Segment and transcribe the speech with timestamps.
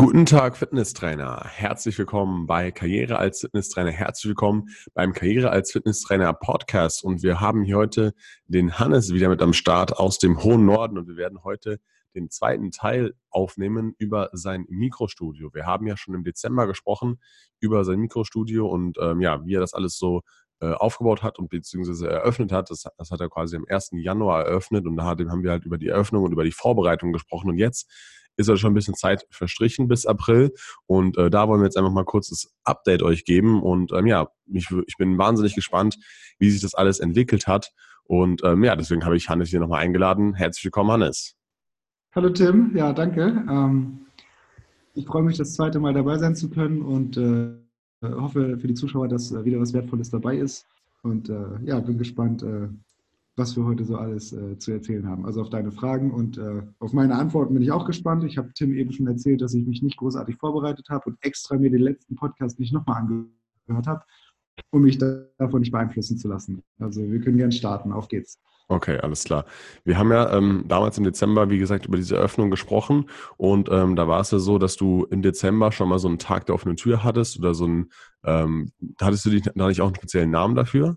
[0.00, 1.44] Guten Tag, Fitnesstrainer.
[1.44, 3.90] Herzlich willkommen bei Karriere als Fitnesstrainer.
[3.90, 7.04] Herzlich willkommen beim Karriere als Fitnesstrainer Podcast.
[7.04, 8.14] Und wir haben hier heute
[8.46, 10.96] den Hannes wieder mit am Start aus dem hohen Norden.
[10.96, 11.80] Und wir werden heute
[12.14, 15.52] den zweiten Teil aufnehmen über sein Mikrostudio.
[15.52, 17.20] Wir haben ja schon im Dezember gesprochen
[17.58, 20.22] über sein Mikrostudio und ähm, ja, wie er das alles so
[20.66, 22.70] aufgebaut hat und beziehungsweise eröffnet hat.
[22.70, 23.90] Das, das, hat er quasi am 1.
[23.92, 27.50] Januar eröffnet und da haben wir halt über die Eröffnung und über die Vorbereitung gesprochen.
[27.50, 27.90] Und jetzt
[28.36, 30.52] ist ja schon ein bisschen Zeit verstrichen bis April.
[30.86, 33.62] Und äh, da wollen wir jetzt einfach mal kurz das Update euch geben.
[33.62, 35.96] Und ähm, ja, ich, ich bin wahnsinnig gespannt,
[36.38, 37.70] wie sich das alles entwickelt hat.
[38.04, 40.34] Und ähm, ja, deswegen habe ich Hannes hier nochmal eingeladen.
[40.34, 41.36] Herzlich willkommen, Hannes.
[42.12, 43.44] Hallo Tim, ja, danke.
[43.48, 44.06] Ähm,
[44.94, 47.56] ich freue mich, das zweite Mal dabei sein zu können und äh,
[48.02, 50.66] hoffe für die Zuschauer, dass äh, wieder was Wertvolles dabei ist.
[51.02, 52.68] Und äh, ja, bin gespannt, äh,
[53.36, 55.24] was wir heute so alles äh, zu erzählen haben.
[55.24, 58.24] Also auf deine Fragen und äh, auf meine Antworten bin ich auch gespannt.
[58.24, 61.56] Ich habe Tim eben schon erzählt, dass ich mich nicht großartig vorbereitet habe und extra
[61.56, 64.04] mir den letzten Podcast nicht nochmal angehört habe,
[64.70, 66.62] um mich da, davon nicht beeinflussen zu lassen.
[66.78, 67.92] Also wir können gerne starten.
[67.92, 68.38] Auf geht's.
[68.70, 69.46] Okay, alles klar.
[69.82, 73.96] Wir haben ja ähm, damals im Dezember, wie gesagt, über diese Öffnung gesprochen und ähm,
[73.96, 76.54] da war es ja so, dass du im Dezember schon mal so einen Tag der
[76.54, 77.90] offenen Tür hattest oder so ein,
[78.22, 80.96] ähm, hattest du dich, da nicht auch einen speziellen Namen dafür?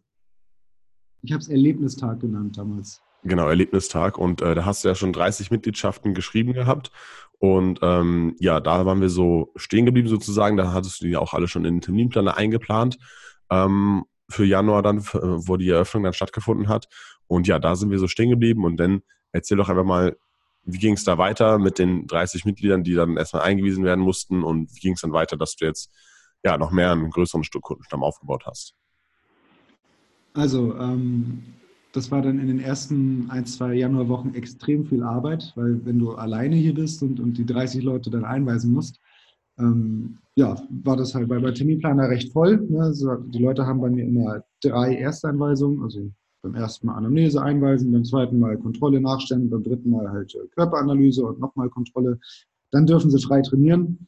[1.24, 3.02] Ich habe es Erlebnistag genannt damals.
[3.24, 4.20] Genau, Erlebnistag.
[4.20, 6.92] Und äh, da hast du ja schon 30 Mitgliedschaften geschrieben gehabt.
[7.40, 10.58] Und ähm, ja, da waren wir so stehen geblieben sozusagen.
[10.58, 13.00] Da hattest du die auch alle schon in den Terminplaner eingeplant
[13.50, 16.88] ähm, für Januar dann, wo die Eröffnung dann stattgefunden hat.
[17.28, 18.66] Und ja, da sind wir so stehen geblieben.
[18.66, 20.18] Und dann erzähl doch einfach mal,
[20.66, 24.44] wie ging es da weiter mit den 30 Mitgliedern, die dann erstmal eingewiesen werden mussten?
[24.44, 25.92] Und wie ging es dann weiter, dass du jetzt
[26.44, 28.74] ja noch mehr einen größeren Kundenstamm aufgebaut hast?
[30.34, 31.44] Also, ähm,
[31.92, 36.14] das war dann in den ersten ein, zwei Januarwochen extrem viel Arbeit, weil wenn du
[36.14, 39.00] alleine hier bist und, und die 30 Leute dann einweisen musst,
[39.60, 42.58] ähm, ja, war das halt bei, bei Terminplaner recht voll.
[42.70, 42.82] Ne?
[42.82, 47.92] Also die Leute haben bei mir immer drei Ersteinweisungen, also beim ersten Mal Anamnese einweisen,
[47.92, 52.20] beim zweiten Mal Kontrolle nachstellen, beim dritten Mal halt äh, Körperanalyse und nochmal Kontrolle.
[52.72, 54.08] Dann dürfen sie frei trainieren.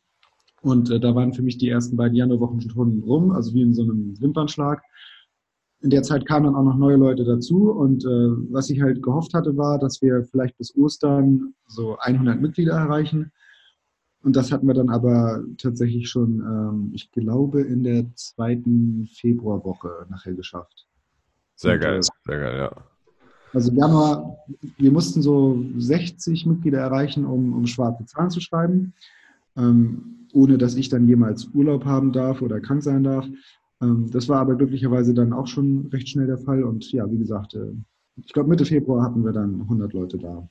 [0.61, 3.73] Und äh, da waren für mich die ersten beiden Januarwochen schon rum, also wie in
[3.73, 4.81] so einem Wimpernschlag
[5.85, 9.03] in der Zeit kamen dann auch noch neue Leute dazu und äh, was ich halt
[9.03, 13.31] gehofft hatte, war, dass wir vielleicht bis Ostern so 100 Mitglieder erreichen.
[14.25, 20.07] Und das hatten wir dann aber tatsächlich schon, ähm, ich glaube, in der zweiten Februarwoche
[20.09, 20.87] nachher geschafft.
[21.55, 22.71] Sehr geil, sehr geil, ja.
[23.53, 24.37] Also Januar,
[24.77, 28.93] wir mussten so 60 Mitglieder erreichen, um, um schwarze Zahlen zu schreiben,
[29.55, 33.27] ähm, ohne dass ich dann jemals Urlaub haben darf oder krank sein darf.
[33.79, 36.63] Ähm, das war aber glücklicherweise dann auch schon recht schnell der Fall.
[36.63, 37.73] Und ja, wie gesagt, äh,
[38.17, 40.49] ich glaube, Mitte Februar hatten wir dann 100 Leute da.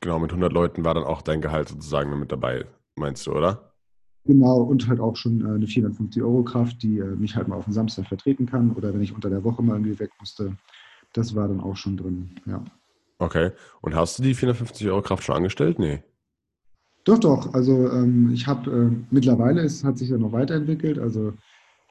[0.00, 2.66] Genau, mit 100 Leuten war dann auch dein Gehalt sozusagen mit dabei,
[2.96, 3.72] meinst du, oder?
[4.26, 7.56] Genau, und halt auch schon äh, eine 450 Euro Kraft, die äh, mich halt mal
[7.56, 10.56] auf den Samstag vertreten kann oder wenn ich unter der Woche mal irgendwie weg musste.
[11.12, 12.64] Das war dann auch schon drin, ja.
[13.18, 15.78] Okay, und hast du die 450 Euro Kraft schon angestellt?
[15.78, 16.02] Nee.
[17.04, 17.52] Doch, doch.
[17.52, 20.98] Also ähm, ich habe äh, mittlerweile, es hat sich ja noch weiterentwickelt.
[20.98, 21.34] Also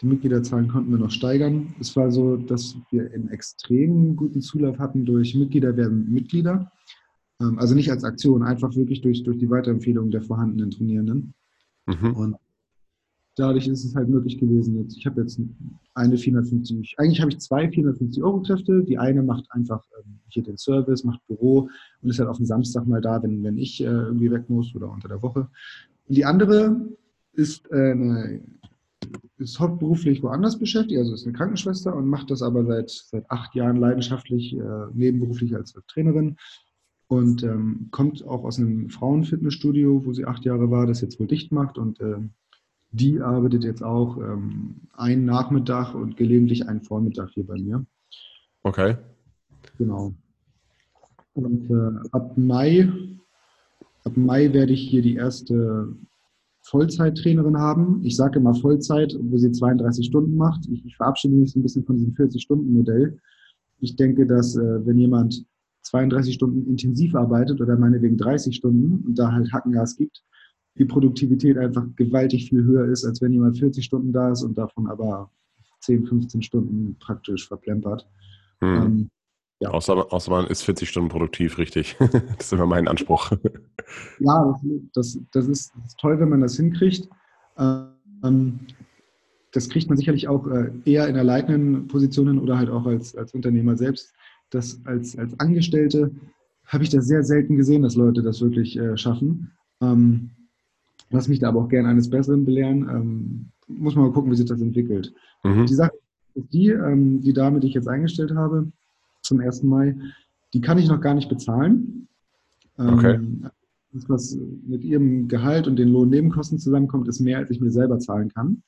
[0.01, 1.73] die Mitgliederzahlen konnten wir noch steigern.
[1.79, 6.71] Es war so, dass wir einen extrem guten Zulauf hatten durch Mitglieder werden Mitglieder.
[7.41, 11.33] Ähm, also nicht als Aktion, einfach wirklich durch, durch die Weiterempfehlung der vorhandenen Trainierenden.
[11.85, 12.13] Mhm.
[12.13, 12.35] Und
[13.35, 14.77] dadurch ist es halt möglich gewesen.
[14.77, 15.39] Jetzt, ich habe jetzt
[15.93, 18.83] eine 450, eigentlich habe ich zwei 450 Euro Kräfte.
[18.83, 21.69] Die eine macht einfach ähm, hier den Service, macht Büro
[22.01, 24.73] und ist halt auf dem Samstag mal da, wenn, wenn ich äh, irgendwie weg muss
[24.75, 25.49] oder unter der Woche.
[26.07, 26.89] Und die andere
[27.33, 28.41] ist äh, eine
[29.37, 33.53] ist hauptberuflich woanders beschäftigt, also ist eine Krankenschwester und macht das aber seit, seit acht
[33.55, 36.37] Jahren leidenschaftlich, äh, nebenberuflich als Trainerin
[37.07, 41.27] und ähm, kommt auch aus einem Frauenfitnessstudio, wo sie acht Jahre war, das jetzt wohl
[41.27, 42.17] dicht macht und äh,
[42.91, 47.85] die arbeitet jetzt auch ähm, einen Nachmittag und gelegentlich einen Vormittag hier bei mir.
[48.61, 48.97] Okay.
[49.77, 50.13] Genau.
[51.33, 52.87] Und äh, ab Mai,
[54.03, 55.95] ab Mai werde ich hier die erste
[56.61, 58.03] Vollzeittrainerin haben.
[58.03, 60.67] Ich sage immer Vollzeit, wo sie 32 Stunden macht.
[60.71, 63.17] Ich, ich verabschiede mich so ein bisschen von diesem 40-Stunden-Modell.
[63.79, 65.45] Ich denke, dass äh, wenn jemand
[65.83, 70.23] 32 Stunden intensiv arbeitet oder meinetwegen 30 Stunden und da halt Hackengas gibt,
[70.77, 74.57] die Produktivität einfach gewaltig viel höher ist, als wenn jemand 40 Stunden da ist und
[74.57, 75.29] davon aber
[75.81, 78.07] 10, 15 Stunden praktisch verplempert.
[78.61, 78.75] Hm.
[78.75, 79.09] Ähm,
[79.59, 79.69] ja.
[79.69, 81.95] Außer, außer man ist 40 Stunden produktiv, richtig.
[81.99, 83.31] das ist immer mein Anspruch.
[84.19, 84.59] Ja,
[84.93, 87.07] das, das, ist, toll, wenn man das hinkriegt.
[87.57, 88.59] Ähm,
[89.51, 93.15] das kriegt man sicherlich auch äh, eher in der leitenden Position oder halt auch als,
[93.15, 94.13] als Unternehmer selbst.
[94.53, 96.11] Das als, als Angestellte
[96.65, 99.51] habe ich das sehr selten gesehen, dass Leute das wirklich äh, schaffen.
[99.81, 100.31] Ähm,
[101.13, 102.89] Lass mich da aber auch gerne eines Besseren belehren.
[102.89, 105.13] Ähm, muss man mal gucken, wie sich das entwickelt.
[105.43, 105.67] Mhm.
[105.67, 105.93] Die Sache
[106.33, 108.71] ist die, ähm, die Dame, die ich jetzt eingestellt habe,
[109.21, 109.61] zum 1.
[109.61, 109.95] Mai,
[110.53, 112.07] die kann ich noch gar nicht bezahlen.
[112.79, 113.19] Ähm, okay.
[113.91, 117.99] Das, was mit ihrem Gehalt und den Lohnnebenkosten zusammenkommt, ist mehr, als ich mir selber
[117.99, 118.63] zahlen kann.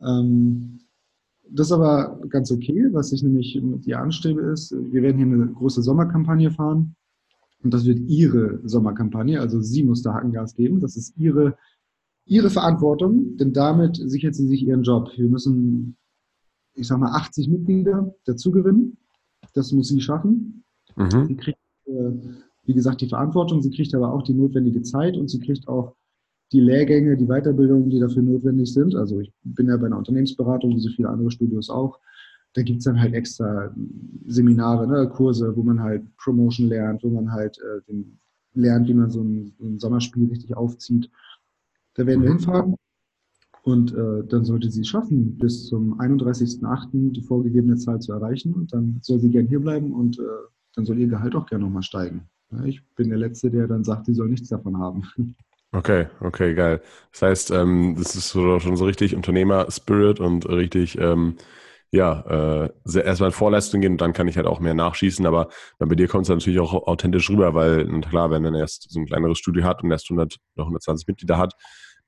[0.00, 0.80] Ähm,
[1.50, 2.88] das ist aber ganz okay.
[2.92, 6.96] Was ich nämlich mit ihr anstrebe, ist, wir werden hier eine große Sommerkampagne fahren.
[7.62, 9.40] Und das wird ihre Sommerkampagne.
[9.40, 10.80] Also sie muss da Hackengas geben.
[10.80, 11.56] Das ist ihre,
[12.26, 15.10] ihre Verantwortung, denn damit sichert sie sich ihren Job.
[15.16, 15.96] Wir müssen,
[16.74, 18.98] ich sag mal, 80 Mitglieder dazu gewinnen.
[19.54, 20.64] Das muss sie schaffen.
[20.96, 21.26] Mhm.
[21.26, 22.10] Sie kriegt, äh,
[22.64, 23.62] wie gesagt, die Verantwortung.
[23.62, 25.94] Sie kriegt aber auch die notwendige Zeit und sie kriegt auch
[26.52, 28.94] die Lehrgänge, die Weiterbildungen, die dafür notwendig sind.
[28.94, 31.98] Also ich bin ja bei einer Unternehmensberatung, wie so viele andere Studios auch.
[32.52, 33.74] Da gibt es dann halt extra
[34.26, 38.18] Seminare, ne, Kurse, wo man halt Promotion lernt, wo man halt äh, den,
[38.54, 41.10] lernt, wie man so ein, ein, Sommerspiel richtig aufzieht.
[41.94, 42.38] Da werden wir mhm.
[42.38, 42.76] hinfahren
[43.62, 47.12] und äh, dann sollte sie es schaffen, bis zum 31.08.
[47.12, 48.52] die vorgegebene Zahl zu erreichen.
[48.54, 50.22] Und dann soll sie gern hierbleiben und äh,
[50.74, 52.28] dann soll ihr Gehalt auch gerne nochmal steigen.
[52.52, 55.02] Ja, ich bin der Letzte, der dann sagt, sie soll nichts davon haben.
[55.74, 56.80] Okay, okay, geil.
[57.10, 61.36] Das heißt, ähm, das ist so, schon so richtig Unternehmer-Spirit und richtig, ähm,
[61.90, 65.26] ja, äh, erstmal in Vorleistung gehen und dann kann ich halt auch mehr nachschießen.
[65.26, 65.48] Aber
[65.80, 69.06] bei dir kommt es natürlich auch authentisch rüber, weil klar, wenn man erst so ein
[69.06, 71.54] kleineres Studio hat und erst 100 oder 120 Mitglieder hat,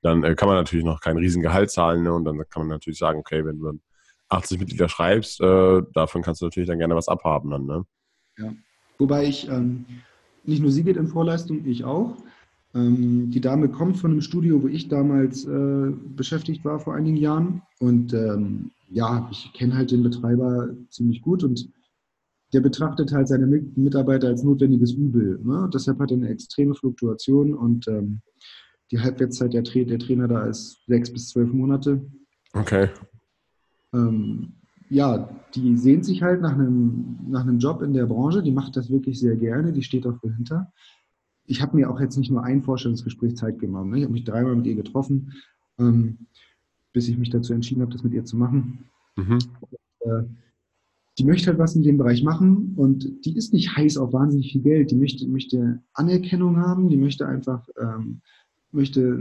[0.01, 2.03] dann äh, kann man natürlich noch kein Riesengehalt zahlen.
[2.03, 2.13] Ne?
[2.13, 3.81] Und dann kann man natürlich sagen, okay, wenn du dann
[4.29, 7.65] 80 Mitglieder schreibst, äh, davon kannst du natürlich dann gerne was abhaben dann.
[7.65, 7.85] Ne?
[8.37, 8.53] Ja,
[8.97, 9.85] wobei ich, ähm,
[10.45, 12.15] nicht nur sie geht in Vorleistung, ich auch.
[12.73, 17.17] Ähm, die Dame kommt von einem Studio, wo ich damals äh, beschäftigt war vor einigen
[17.17, 17.61] Jahren.
[17.79, 21.69] Und ähm, ja, ich kenne halt den Betreiber ziemlich gut und
[22.53, 25.39] der betrachtet halt seine Mitarbeiter als notwendiges Übel.
[25.43, 25.69] Ne?
[25.73, 28.21] Deshalb hat er eine extreme Fluktuation und ähm,
[28.91, 32.01] die Halbwertszeit der, Tra der, Trainer da ist sechs bis zwölf Monate.
[32.53, 32.89] Okay.
[33.93, 34.53] Ähm,
[34.89, 38.77] ja, die sehnt sich halt nach einem, nach einem Job in der Branche, die macht
[38.77, 40.71] das wirklich sehr gerne, die steht auch dahinter
[41.47, 43.91] ich habe mir auch jetzt nicht nur ein Vorstellungsgespräch Zeit genommen.
[43.91, 43.97] Ne?
[43.97, 45.33] Ich habe mich dreimal mit ihr getroffen,
[45.79, 46.27] ähm,
[46.93, 48.85] bis ich mich dazu entschieden habe, das mit ihr zu machen.
[49.15, 49.39] Mhm.
[49.61, 50.23] Und, äh,
[51.17, 54.51] die möchte halt was in dem Bereich machen und die ist nicht heiß auf wahnsinnig
[54.51, 54.91] viel Geld.
[54.91, 58.21] Die möchte, möchte Anerkennung haben, die möchte einfach, ähm,
[58.71, 59.19] möchte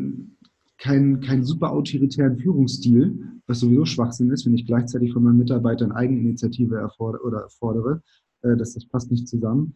[0.79, 5.93] keinen kein super autoritären Führungsstil, was sowieso Schwachsinn ist, wenn ich gleichzeitig von meinen Mitarbeitern
[5.93, 8.02] Eigeninitiative erfordere, oder erfordere.
[8.43, 9.75] Äh, das, das passt nicht zusammen.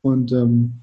[0.00, 0.80] Und ähm,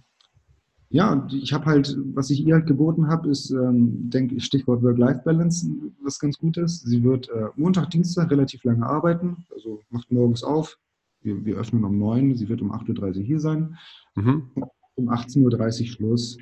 [0.89, 4.45] ja, und ich habe halt, was ich ihr halt geboten habe, ist, ähm, denke ich,
[4.45, 5.69] Stichwort Work-Life-Balance,
[6.01, 6.85] was ganz gut ist.
[6.87, 10.77] Sie wird äh, Montag, Dienstag relativ lange arbeiten, also macht morgens auf.
[11.21, 13.75] Wir, wir öffnen um 9, sie wird um 8.30 Uhr hier sein.
[14.15, 14.49] Mhm.
[14.95, 16.37] Um 18.30 Uhr Schluss.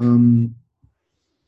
[0.00, 0.54] Ähm,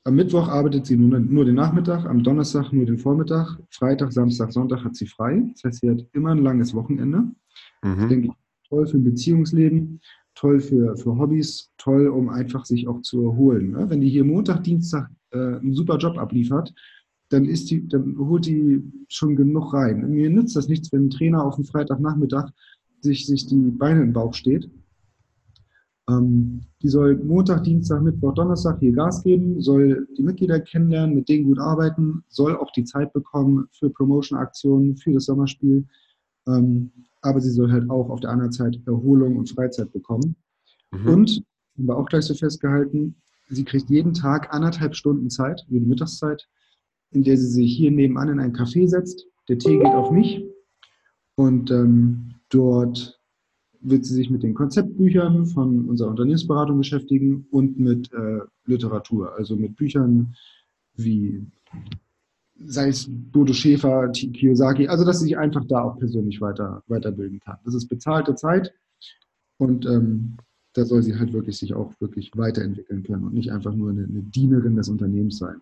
[0.04, 4.52] am Mittwoch arbeitet sie nur, nur den Nachmittag, am Donnerstag nur den Vormittag, Freitag, Samstag,
[4.52, 5.42] Sonntag hat sie frei.
[5.52, 7.18] Das heißt, sie hat immer ein langes Wochenende.
[7.18, 7.96] Mhm.
[7.96, 8.32] Das denke ich
[8.68, 10.00] toll für ein Beziehungsleben
[10.34, 13.72] toll für, für Hobbys, toll, um einfach sich auch zu erholen.
[13.72, 13.90] Ne?
[13.90, 16.72] Wenn die hier Montag, Dienstag äh, einen super Job abliefert,
[17.28, 20.10] dann, ist die, dann holt die schon genug rein.
[20.10, 22.50] Mir nützt das nichts, wenn ein Trainer auf dem Freitagnachmittag
[23.00, 24.70] sich, sich die Beine im Bauch steht.
[26.08, 31.28] Ähm, die soll Montag, Dienstag, Mittwoch, Donnerstag hier Gas geben, soll die Mitglieder kennenlernen, mit
[31.28, 35.86] denen gut arbeiten, soll auch die Zeit bekommen für Promotion-Aktionen, für das Sommerspiel.
[36.46, 40.36] Ähm, aber sie soll halt auch auf der anderen Seite Erholung und Freizeit bekommen.
[40.90, 41.08] Mhm.
[41.08, 41.42] Und,
[41.76, 43.14] haben wir auch gleich so festgehalten,
[43.48, 46.46] sie kriegt jeden Tag anderthalb Stunden Zeit, die Mittagszeit,
[47.12, 49.26] in der sie sich hier nebenan in ein Café setzt.
[49.48, 50.44] Der Tee geht auf mich
[51.36, 53.18] und ähm, dort
[53.80, 59.56] wird sie sich mit den Konzeptbüchern von unserer Unternehmensberatung beschäftigen und mit äh, Literatur, also
[59.56, 60.34] mit Büchern
[60.94, 61.44] wie
[62.66, 67.40] sei es Bodo Schäfer, Kiyosaki, also dass sie sich einfach da auch persönlich weiter, weiterbilden
[67.40, 67.58] kann.
[67.64, 68.72] Das ist bezahlte Zeit
[69.58, 70.36] und ähm,
[70.74, 74.04] da soll sie halt wirklich sich auch wirklich weiterentwickeln können und nicht einfach nur eine,
[74.04, 75.60] eine Dienerin des Unternehmens sein.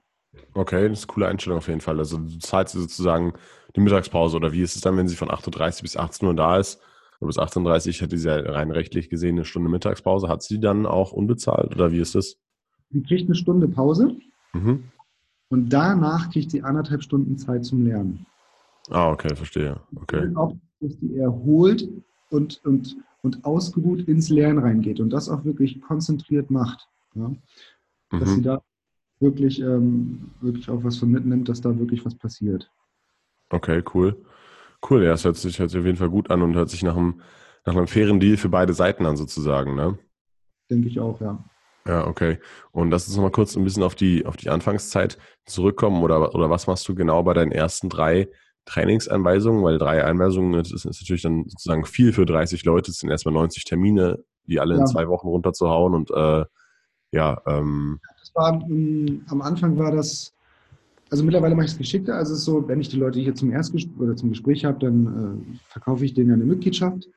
[0.55, 1.99] Okay, das ist eine coole Einstellung auf jeden Fall.
[1.99, 3.33] Also du zahlst sie sozusagen
[3.75, 6.35] die Mittagspause oder wie ist es dann, wenn sie von 8.30 Uhr bis 18 Uhr
[6.35, 6.81] da ist?
[7.21, 10.29] Oder bis 18.30 Uhr hätte sie ja rein rechtlich gesehen eine Stunde Mittagspause.
[10.29, 12.37] Hat sie dann auch unbezahlt oder wie ist das?
[12.91, 14.17] Sie kriegt eine Stunde Pause.
[14.53, 14.85] Mhm.
[15.51, 18.25] Und danach kriegt sie anderthalb Stunden Zeit zum Lernen.
[18.89, 19.81] Ah, okay, verstehe.
[19.97, 20.31] Okay.
[20.35, 21.89] Auch, dass die erholt
[22.31, 26.89] und, und, und ausgeruht ins Lernen reingeht und das auch wirklich konzentriert macht.
[27.15, 27.33] Ja?
[28.11, 28.35] Dass mhm.
[28.35, 28.63] sie da
[29.19, 32.71] wirklich, ähm, wirklich auch was von mitnimmt, dass da wirklich was passiert.
[33.51, 34.17] Okay, cool.
[34.89, 36.83] Cool, ja, es hört sich, hört sich auf jeden Fall gut an und hört sich
[36.83, 37.21] nach einem,
[37.67, 39.99] nach einem fairen Deal für beide Seiten an, sozusagen, ne?
[40.71, 41.45] Denke ich auch, ja.
[41.87, 42.39] Ja, okay.
[42.73, 46.51] Und lass uns nochmal kurz ein bisschen auf die, auf die Anfangszeit zurückkommen oder, oder
[46.51, 48.29] was machst du genau bei deinen ersten drei
[48.67, 49.63] Trainingsanweisungen?
[49.63, 52.91] Weil drei Einweisungen das ist, ist natürlich dann sozusagen viel für 30 Leute.
[52.91, 54.81] Es sind erstmal 90 Termine, die alle ja.
[54.81, 56.45] in zwei Wochen runterzuhauen und äh,
[57.13, 57.41] ja.
[57.47, 60.33] Ähm, das war, um, am Anfang war das,
[61.11, 62.15] also mittlerweile mache ich es geschickter.
[62.15, 64.79] Also es ist so, wenn ich die Leute hier zum Erstgespräch oder zum Gespräch habe,
[64.79, 67.09] dann äh, verkaufe ich denen eine Mitgliedschaft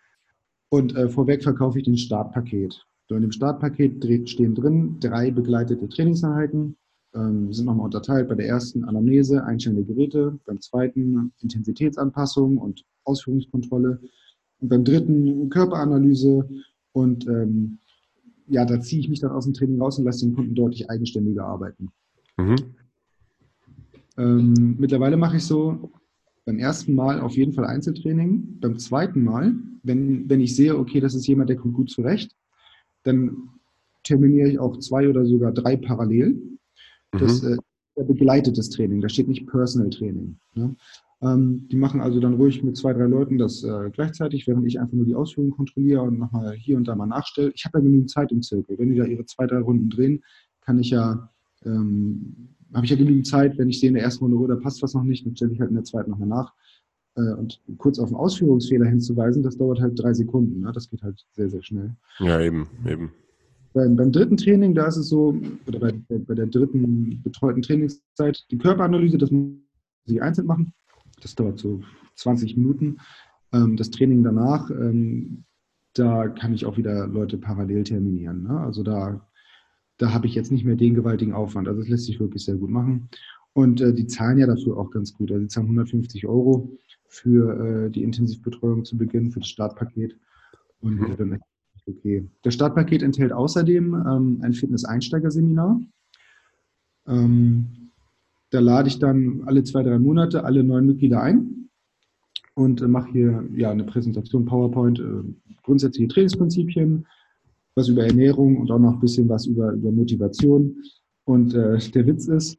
[0.69, 2.85] und äh, vorweg verkaufe ich den Startpaket.
[3.13, 6.75] So in dem Startpaket stehen drin drei begleitete Trainingseinheiten.
[7.13, 12.83] Ähm, sind nochmal unterteilt bei der ersten Anamnese, Einstellung der Geräte, beim zweiten Intensitätsanpassung und
[13.03, 13.99] Ausführungskontrolle
[14.61, 16.49] und beim dritten Körperanalyse
[16.93, 17.77] und ähm,
[18.47, 20.89] ja, da ziehe ich mich dann aus dem Training raus und lasse den Kunden deutlich
[20.89, 21.91] eigenständiger arbeiten.
[22.37, 22.55] Mhm.
[24.17, 25.91] Ähm, mittlerweile mache ich so
[26.45, 28.57] beim ersten Mal auf jeden Fall Einzeltraining.
[28.59, 29.53] Beim zweiten Mal,
[29.83, 32.35] wenn, wenn ich sehe, okay, das ist jemand, der kommt gut zurecht,
[33.03, 33.49] dann
[34.03, 36.41] terminiere ich auch zwei oder sogar drei parallel.
[37.11, 37.59] Das mhm.
[37.95, 40.37] äh, begleitetes Training, da steht nicht Personal Training.
[40.55, 40.75] Ne?
[41.21, 44.79] Ähm, die machen also dann ruhig mit zwei, drei Leuten das äh, gleichzeitig, während ich
[44.79, 47.51] einfach nur die Ausführungen kontrolliere und nochmal hier und da mal nachstelle.
[47.55, 48.77] Ich habe ja genügend Zeit im Zirkel.
[48.77, 50.23] Wenn die da ihre zwei, drei Runden drehen,
[50.61, 51.29] kann ich ja,
[51.65, 54.55] ähm, habe ich ja genügend Zeit, wenn ich sehe in der ersten Runde, oh, da
[54.55, 56.53] passt was noch nicht, dann stelle ich halt in der zweiten nochmal nach.
[57.15, 60.61] Äh, und kurz auf einen Ausführungsfehler hinzuweisen, das dauert halt drei Sekunden.
[60.61, 60.71] Ne?
[60.73, 61.95] Das geht halt sehr, sehr schnell.
[62.19, 63.11] Ja, eben, eben.
[63.73, 65.35] Beim, beim dritten Training, da ist es so,
[65.67, 69.57] oder bei, bei der dritten betreuten Trainingszeit, die Körperanalyse, das muss
[70.05, 70.73] ich einzeln machen.
[71.21, 71.81] Das dauert so
[72.15, 72.97] 20 Minuten.
[73.51, 75.45] Ähm, das Training danach, ähm,
[75.93, 78.43] da kann ich auch wieder Leute parallel terminieren.
[78.43, 78.59] Ne?
[78.59, 79.27] Also da,
[79.97, 81.67] da habe ich jetzt nicht mehr den gewaltigen Aufwand.
[81.67, 83.09] Also das lässt sich wirklich sehr gut machen.
[83.53, 85.31] Und äh, die zahlen ja dafür auch ganz gut.
[85.31, 86.75] Also die zahlen 150 Euro
[87.13, 90.17] für äh, die Intensivbetreuung zu Beginn, für das Startpaket.
[90.81, 91.17] Und mhm.
[91.17, 91.39] dann
[91.87, 92.27] okay.
[92.41, 95.79] Das Startpaket enthält außerdem ähm, ein Fitness-Einsteigerseminar.
[97.07, 97.91] Ähm,
[98.49, 101.69] da lade ich dann alle zwei, drei Monate alle neuen Mitglieder ein
[102.55, 105.23] und äh, mache hier ja, eine Präsentation PowerPoint, äh,
[105.61, 107.05] grundsätzliche Trainingsprinzipien,
[107.75, 110.75] was über Ernährung und auch noch ein bisschen was über, über Motivation.
[111.25, 112.57] Und äh, der Witz ist,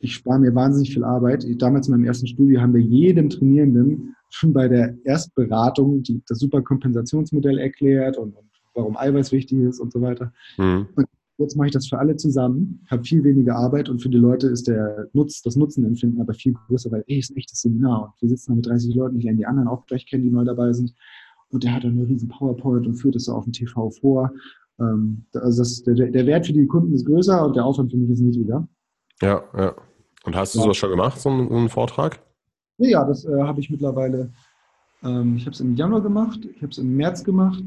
[0.00, 1.46] ich spare mir wahnsinnig viel Arbeit.
[1.60, 6.38] Damals in meinem ersten Studio haben wir jedem Trainierenden schon bei der Erstberatung die, das
[6.38, 10.32] Superkompensationsmodell erklärt und, und, warum Eiweiß wichtig ist und so weiter.
[10.56, 10.86] Mhm.
[10.94, 11.06] Und
[11.38, 14.46] jetzt mache ich das für alle zusammen, habe viel weniger Arbeit und für die Leute
[14.46, 18.22] ist der Nutz, das Nutzenempfinden aber viel größer, weil ey, ist ein echtes Seminar und
[18.22, 20.44] wir sitzen da mit 30 Leuten, ich lerne die anderen auch gleich kennen, die neu
[20.44, 20.94] dabei sind
[21.50, 24.32] und der hat dann eine riesen PowerPoint und führt es auf dem TV vor.
[24.78, 27.96] Ähm, also das, der, der Wert für die Kunden ist größer und der Aufwand für
[27.96, 28.68] mich ist niedriger.
[29.22, 29.74] Ja, ja.
[30.24, 32.20] Und hast du sowas schon gemacht, so einen, so einen Vortrag?
[32.78, 34.32] Ja, das äh, habe ich mittlerweile.
[35.02, 37.62] Ähm, ich habe es im Januar gemacht, ich habe es im März gemacht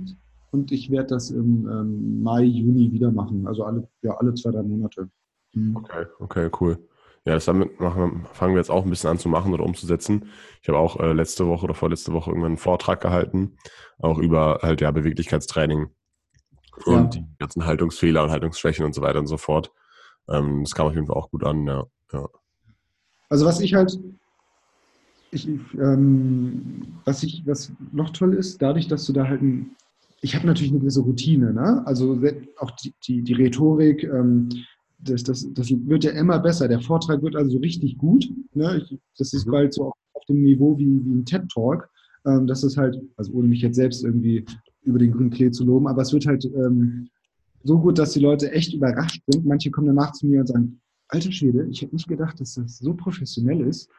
[0.51, 3.47] und ich werde das im ähm, Mai, Juni wieder machen.
[3.47, 5.09] Also alle, ja, alle zwei, drei Monate.
[5.53, 5.75] Mhm.
[5.77, 6.77] Okay, okay, cool.
[7.25, 10.25] Ja, das damit machen, fangen wir jetzt auch ein bisschen an zu machen oder umzusetzen.
[10.61, 13.55] Ich habe auch äh, letzte Woche oder vorletzte Woche irgendwann einen Vortrag gehalten,
[13.99, 15.87] auch über halt ja Beweglichkeitstraining
[16.85, 17.21] und ja.
[17.21, 19.71] die ganzen Haltungsfehler und Haltungsschwächen und so weiter und so fort.
[20.29, 21.85] Ähm, das kam auf jeden Fall auch gut an, ja.
[22.11, 22.27] ja.
[23.33, 23.99] Also was ich halt,
[25.31, 29.71] ich, ähm, was ich, was noch toll ist, dadurch, dass du da halt ein,
[30.21, 31.81] ich habe natürlich eine gewisse Routine, ne?
[31.87, 32.21] Also
[32.57, 34.49] auch die, die, die Rhetorik, ähm,
[34.99, 36.67] das, das, das wird ja immer besser.
[36.67, 38.29] Der Vortrag wird also richtig gut.
[38.53, 38.83] Ne?
[38.83, 39.51] Ich, das ist mhm.
[39.51, 41.89] bald so auf dem Niveau wie, wie ein TED-Talk.
[42.27, 44.45] Ähm, das ist halt, also ohne mich jetzt selbst irgendwie
[44.83, 47.09] über den grünen Klee zu loben, aber es wird halt ähm,
[47.63, 49.43] so gut, dass die Leute echt überrascht sind.
[49.43, 52.79] Manche kommen danach zu mir und sagen, alter Schwede, ich hätte nicht gedacht, dass das
[52.79, 53.89] so professionell ist.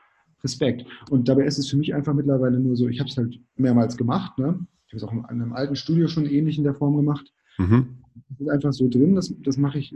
[0.42, 0.84] Respekt.
[1.10, 3.96] Und dabei ist es für mich einfach mittlerweile nur so, ich habe es halt mehrmals
[3.96, 4.38] gemacht.
[4.38, 4.66] Ne?
[4.86, 7.32] Ich habe es auch in einem alten Studio schon ähnlich in der Form gemacht.
[7.58, 7.96] Mhm.
[8.28, 9.94] Das ist einfach so drin, das, das mache ich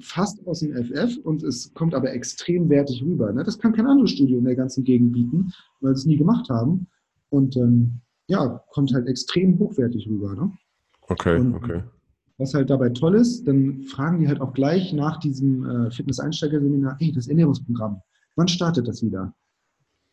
[0.00, 3.32] fast aus dem FF und es kommt aber extrem wertig rüber.
[3.32, 3.44] Ne?
[3.44, 6.48] Das kann kein anderes Studio in der ganzen Gegend bieten, weil sie es nie gemacht
[6.48, 6.88] haben.
[7.28, 10.34] Und ähm, ja, kommt halt extrem hochwertig rüber.
[10.34, 10.52] Ne?
[11.02, 11.82] Okay, und, okay.
[12.40, 16.96] Was halt dabei toll ist, dann fragen die halt auch gleich nach diesem äh, Fitness-Einsteiger-Seminar,
[16.98, 18.00] hey, das Ernährungsprogramm,
[18.34, 19.34] wann startet das wieder?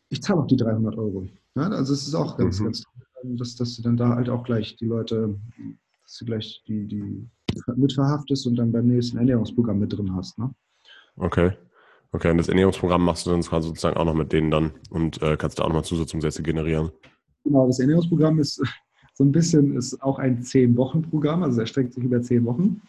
[0.09, 1.25] Ich zahle auch die 300 Euro.
[1.55, 2.65] Ja, also es ist auch ganz, mhm.
[2.65, 5.39] ganz toll, dass, dass du dann da halt auch gleich die Leute,
[6.03, 7.29] dass du gleich die, die
[7.77, 10.37] mitverhaftest und dann beim nächsten Ernährungsprogramm mit drin hast.
[10.37, 10.53] Ne?
[11.15, 11.53] Okay.
[12.11, 15.37] Okay, und das Ernährungsprogramm machst du dann sozusagen auch noch mit denen dann und äh,
[15.37, 16.91] kannst da auch nochmal Zusatzumsätze generieren.
[17.45, 18.61] Genau, das Ernährungsprogramm ist
[19.17, 22.83] so ein bisschen ist auch ein Zehn-Wochen-Programm, also es erstreckt sich über zehn Wochen.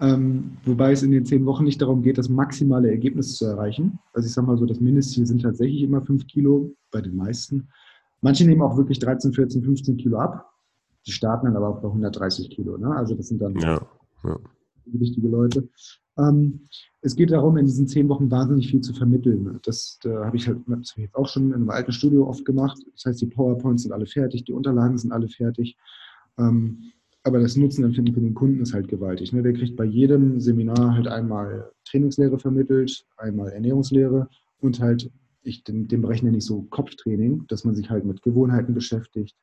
[0.00, 3.98] Ähm, wobei es in den zehn Wochen nicht darum geht, das maximale Ergebnis zu erreichen.
[4.14, 7.68] Also ich sage mal so, das Mindestziel sind tatsächlich immer fünf Kilo bei den meisten.
[8.22, 10.50] Manche nehmen auch wirklich 13, 14, 15 Kilo ab.
[11.06, 12.78] Die starten dann aber auch bei 130 Kilo.
[12.78, 12.96] Ne?
[12.96, 13.86] Also das sind dann ja,
[14.24, 14.38] ja.
[14.86, 15.68] wichtige Leute.
[16.16, 16.66] Ähm,
[17.04, 19.58] es geht darum, in diesen zehn Wochen wahnsinnig viel zu vermitteln.
[19.64, 22.44] Das da habe ich halt das ich jetzt auch schon in einem alten Studio oft
[22.44, 22.78] gemacht.
[22.94, 25.76] Das heißt, die PowerPoints sind alle fertig, die Unterlagen sind alle fertig.
[26.38, 26.92] Ähm,
[27.24, 29.32] aber das Nutzenempfinden für den Kunden ist halt gewaltig.
[29.32, 29.42] Ne?
[29.42, 34.28] Der kriegt bei jedem Seminar halt einmal Trainingslehre vermittelt, einmal Ernährungslehre
[34.60, 35.10] und halt,
[35.42, 39.36] ich den, den Bereich nenne ich so Kopftraining, dass man sich halt mit Gewohnheiten beschäftigt,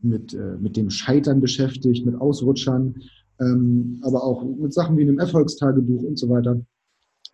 [0.00, 2.96] mit, äh, mit dem Scheitern beschäftigt, mit Ausrutschern,
[3.40, 6.60] ähm, aber auch mit Sachen wie einem Erfolgstagebuch und so weiter,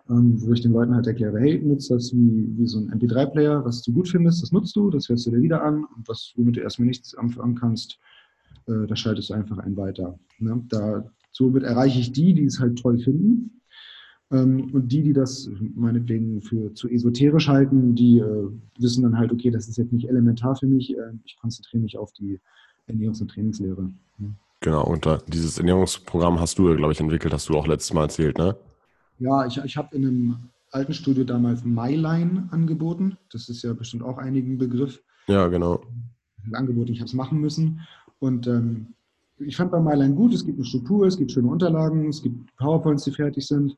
[0.08, 3.64] ähm, wo ich den Leuten halt erkläre, hey, nutzt das wie, wie so ein MP3-Player,
[3.64, 6.32] was du gut findest, das nutzt du, das hörst du dir wieder an und was,
[6.36, 7.98] womit du erstmal nichts anfangen kannst,
[8.66, 10.18] äh, da schaltest du einfach einen weiter.
[10.38, 10.62] Ne?
[10.68, 13.60] Da, somit erreiche ich die, die es halt toll finden.
[14.30, 19.30] Ähm, und die, die das meinetwegen für zu esoterisch halten, die äh, wissen dann halt,
[19.30, 22.40] okay, das ist jetzt nicht elementar für mich, äh, ich konzentriere mich auf die
[22.88, 23.92] Ernährungs- und Trainingslehre.
[24.18, 24.34] Ne?
[24.60, 28.02] Genau, und da, dieses Ernährungsprogramm hast du, glaube ich, entwickelt, hast du auch letztes Mal
[28.02, 28.56] erzählt, ne?
[29.22, 30.36] Ja, ich, ich habe in einem
[30.72, 33.16] alten Studio damals MyLine angeboten.
[33.30, 35.00] Das ist ja bestimmt auch einigen Begriff.
[35.28, 35.80] Ja, genau.
[36.52, 37.80] Angeboten, ich habe es machen müssen.
[38.18, 38.94] Und ähm,
[39.38, 42.56] ich fand bei MyLine gut, es gibt eine Struktur, es gibt schöne Unterlagen, es gibt
[42.56, 43.76] PowerPoints, die fertig sind.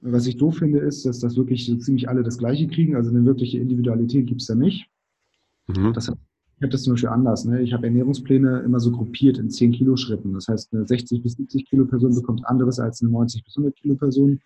[0.00, 2.94] Was ich doof finde, ist, dass das wirklich so ziemlich alle das Gleiche kriegen.
[2.94, 4.88] Also eine wirkliche Individualität gibt es da nicht.
[5.66, 5.94] Mhm.
[5.94, 7.44] Das, ich habe das zum Beispiel anders.
[7.44, 7.60] Ne?
[7.62, 10.34] Ich habe Ernährungspläne immer so gruppiert in 10 Kilo Schritten.
[10.34, 13.76] Das heißt, eine 60 bis 70 Kilo Person bekommt anderes als eine 90 bis 100
[13.76, 14.40] Kilo Person.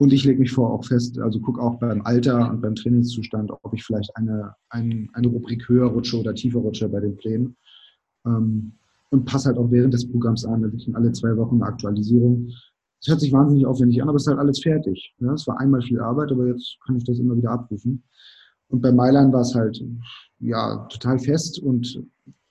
[0.00, 3.50] Und ich lege mich vor auch fest, also gucke auch beim Alter und beim Trainingszustand,
[3.50, 7.54] ob ich vielleicht eine, ein, eine Rubrik höher rutsche oder tiefer rutsche bei den Plänen.
[8.24, 8.72] Ähm,
[9.10, 10.62] und passe halt auch während des Programms an.
[10.62, 12.48] Da wirklich alle zwei Wochen eine Aktualisierung.
[12.98, 15.14] Es hört sich wahnsinnig aufwendig an, aber es ist halt alles fertig.
[15.18, 18.02] Ja, es war einmal viel Arbeit, aber jetzt kann ich das immer wieder abrufen.
[18.68, 19.84] Und bei Mailand war es halt
[20.38, 22.02] ja total fest und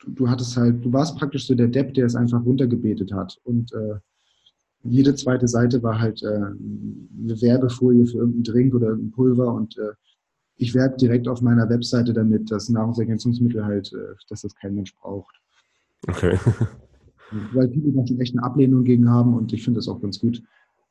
[0.04, 3.40] du, du, hattest halt, du warst praktisch so der Depp, der es einfach runtergebetet hat.
[3.44, 3.96] Und äh,
[4.84, 9.78] jede zweite Seite war halt äh, eine Werbefolie für irgendeinen Drink oder irgendein Pulver und
[9.78, 9.92] äh,
[10.56, 14.96] ich werbe direkt auf meiner Webseite damit, dass Nahrungsergänzungsmittel halt, äh, dass das kein Mensch
[14.96, 15.36] braucht.
[16.08, 16.38] Okay.
[17.54, 20.20] Weil viele da schon echt eine Ablehnung gegen haben und ich finde es auch ganz
[20.20, 20.42] gut,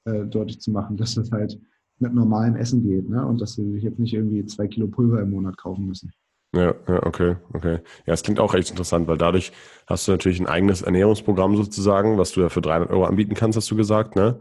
[0.04, 1.58] äh, deutlich zu machen, dass das halt
[1.98, 3.26] mit normalem Essen geht ne?
[3.26, 6.12] und dass sie sich jetzt nicht irgendwie zwei Kilo Pulver im Monat kaufen müssen.
[6.54, 7.80] Ja, ja, okay, okay.
[8.06, 9.52] Ja, es klingt auch echt interessant, weil dadurch
[9.86, 13.56] hast du natürlich ein eigenes Ernährungsprogramm sozusagen, was du ja für 300 Euro anbieten kannst,
[13.56, 14.40] hast du gesagt, ne?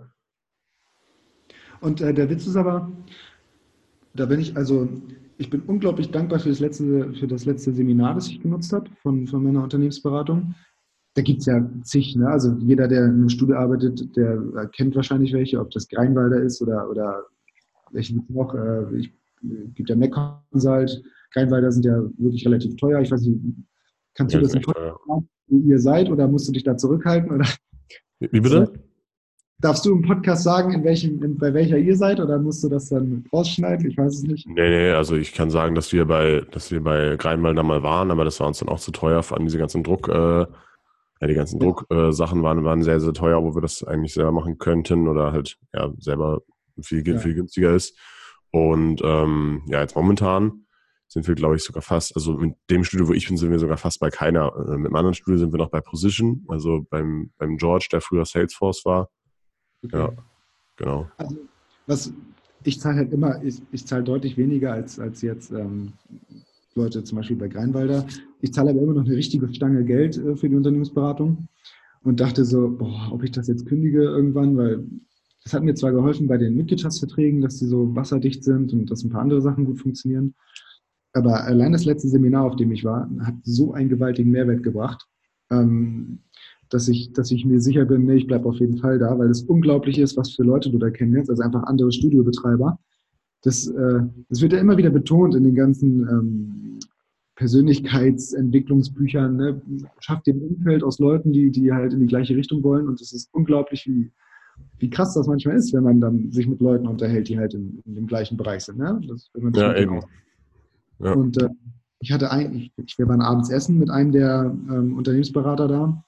[1.81, 2.89] Und äh, der Witz ist aber,
[4.13, 4.87] da bin ich, also
[5.37, 8.89] ich bin unglaublich dankbar für das letzte, für das letzte Seminar, das ich genutzt habe
[9.03, 10.55] von, von meiner Unternehmensberatung.
[11.13, 12.29] Da gibt es ja zig, ne?
[12.29, 16.61] Also jeder, der in einem Studio arbeitet, der kennt wahrscheinlich welche, ob das Greinwalder ist
[16.61, 17.25] oder, oder
[17.91, 18.55] welche noch.
[18.55, 19.13] Äh, ich,
[19.75, 20.15] gibt ja Mac
[21.33, 21.49] Consult.
[21.49, 23.01] Greinwalder sind ja wirklich relativ teuer.
[23.01, 23.39] Ich weiß nicht,
[24.13, 27.31] kannst ja, du das nicht sagen, wo ihr seid oder musst du dich da zurückhalten?
[27.31, 27.47] Oder?
[28.19, 28.71] Wie bitte?
[29.59, 32.69] Darfst du im Podcast sagen, in welchem, in, bei welcher ihr seid oder musst du
[32.69, 33.89] das dann rausschneiden?
[33.89, 34.47] Ich weiß es nicht.
[34.47, 38.11] Nee, nee, also ich kann sagen, dass wir bei, dass wir bei Greinwalder mal waren,
[38.11, 40.45] aber das war uns dann auch zu teuer, vor allem diese ganzen Druck, äh,
[41.21, 41.65] ja, die ganzen ja.
[41.65, 45.57] Drucksachen waren, waren sehr, sehr teuer, wo wir das eigentlich selber machen könnten oder halt
[45.73, 46.43] ja selber
[46.79, 47.17] viel, ja.
[47.17, 47.97] viel günstiger ist.
[48.51, 50.66] Und ähm, ja, jetzt momentan
[51.07, 53.59] sind wir, glaube ich, sogar fast, also mit dem Studio, wo ich bin, sind wir
[53.59, 54.53] sogar fast bei keiner.
[54.55, 58.01] Äh, mit einem anderen Studio sind wir noch bei Position, also beim, beim George, der
[58.01, 59.09] früher Salesforce war.
[59.83, 59.97] Okay.
[59.97, 60.13] Ja,
[60.75, 61.09] genau.
[61.17, 61.37] Also,
[61.85, 62.13] was
[62.63, 65.93] ich zahle halt immer, ich, ich zahle deutlich weniger als, als jetzt ähm,
[66.75, 68.05] Leute zum Beispiel bei Greinwalder.
[68.41, 71.47] Ich zahle aber immer noch eine richtige Stange Geld äh, für die Unternehmensberatung
[72.03, 74.85] und dachte so, boah, ob ich das jetzt kündige irgendwann, weil
[75.43, 79.03] das hat mir zwar geholfen bei den Mitgliedschaftsverträgen, dass die so wasserdicht sind und dass
[79.03, 80.35] ein paar andere Sachen gut funktionieren.
[81.17, 85.07] Aber allein das letzte Seminar, auf dem ich war, hat so einen gewaltigen Mehrwert gebracht,
[85.49, 86.19] ähm,
[86.69, 89.31] dass, ich, dass ich mir sicher bin, nee, ich bleibe auf jeden Fall da, weil
[89.31, 92.77] es unglaublich ist, was für Leute du da kennst, also einfach andere Studiobetreiber.
[93.41, 96.79] Das, äh, das wird ja immer wieder betont in den ganzen ähm,
[97.35, 99.35] Persönlichkeitsentwicklungsbüchern.
[99.35, 99.59] Ne?
[99.99, 102.87] Schafft dir ein Umfeld aus Leuten, die, die halt in die gleiche Richtung wollen.
[102.87, 104.11] Und es ist unglaublich, wie,
[104.77, 107.81] wie krass das manchmal ist, wenn man dann sich mit Leuten unterhält, die halt in,
[107.85, 108.77] in dem gleichen Bereich sind.
[108.77, 109.01] Ne?
[109.07, 110.01] Das, ja, eben.
[110.99, 111.13] Ja.
[111.13, 111.49] Und äh,
[111.99, 116.03] ich hatte ein, ich, wir waren abends essen mit einem der ähm, Unternehmensberater da.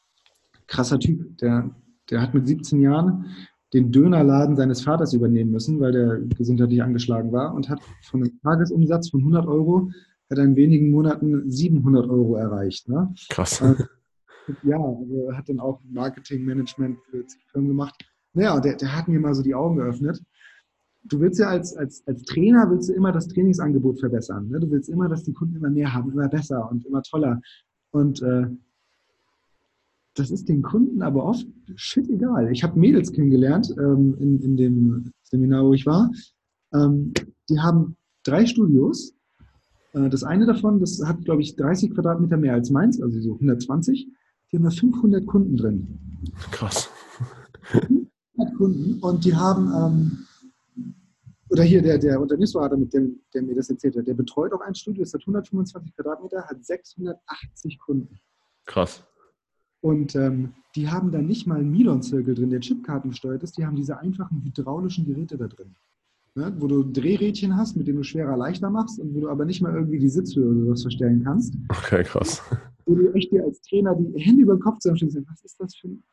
[0.68, 1.70] Krasser Typ, der,
[2.10, 3.26] der hat mit 17 Jahren
[3.74, 8.40] den Dönerladen seines Vaters übernehmen müssen, weil der gesundheitlich angeschlagen war und hat von einem
[8.42, 9.92] Tagesumsatz von 100 Euro
[10.30, 12.88] hat er in wenigen Monaten 700 Euro erreicht.
[12.88, 13.14] Ne?
[13.30, 13.62] Krass.
[13.62, 13.88] Und,
[14.64, 17.96] ja, also hat dann auch Marketingmanagement für Firmen gemacht.
[18.34, 20.22] Naja, der, der hat mir mal so die Augen geöffnet.
[21.04, 24.50] Du willst ja als, als, als Trainer willst du immer das Trainingsangebot verbessern.
[24.50, 24.60] Ne?
[24.60, 27.42] Du willst immer, dass die Kunden immer mehr haben, immer besser und immer toller.
[27.92, 28.48] Und äh,
[30.16, 32.52] das ist den Kunden aber oft shit egal.
[32.52, 36.12] Ich habe Mädels kennengelernt ähm, in, in dem Seminar, wo ich war.
[36.74, 37.14] Ähm,
[37.50, 39.14] die haben drei Studios.
[39.94, 43.34] Äh, das eine davon, das hat, glaube ich, 30 Quadratmeter mehr als meins, also so
[43.36, 44.10] 120.
[44.52, 46.00] Die haben da 500 Kunden drin.
[46.52, 46.90] Krass.
[47.64, 50.26] 500 Kunden und die haben, ähm,
[51.50, 54.62] oder hier der, der Unternehmensberater, mit dem, der mir das erzählt hat, der betreut auch
[54.62, 58.20] ein Studio, das hat 125 Quadratmeter, hat 680 Kunden.
[58.66, 59.04] Krass.
[59.82, 63.66] Und ähm, die haben da nicht mal einen Milon-Zirkel drin, der Chipkarten gesteuert ist, die
[63.66, 65.76] haben diese einfachen hydraulischen Geräte da drin.
[66.36, 66.54] Ne?
[66.60, 69.62] Wo du Drehrädchen hast, mit denen du schwerer leichter machst und wo du aber nicht
[69.62, 71.56] mal irgendwie die Sitzhöhe oder sowas verstellen kannst.
[71.70, 72.44] Okay, krass.
[72.86, 75.76] Wo du echt dir als Trainer die Hände über den Kopf zusammenstehst was ist das
[75.76, 76.04] für ein,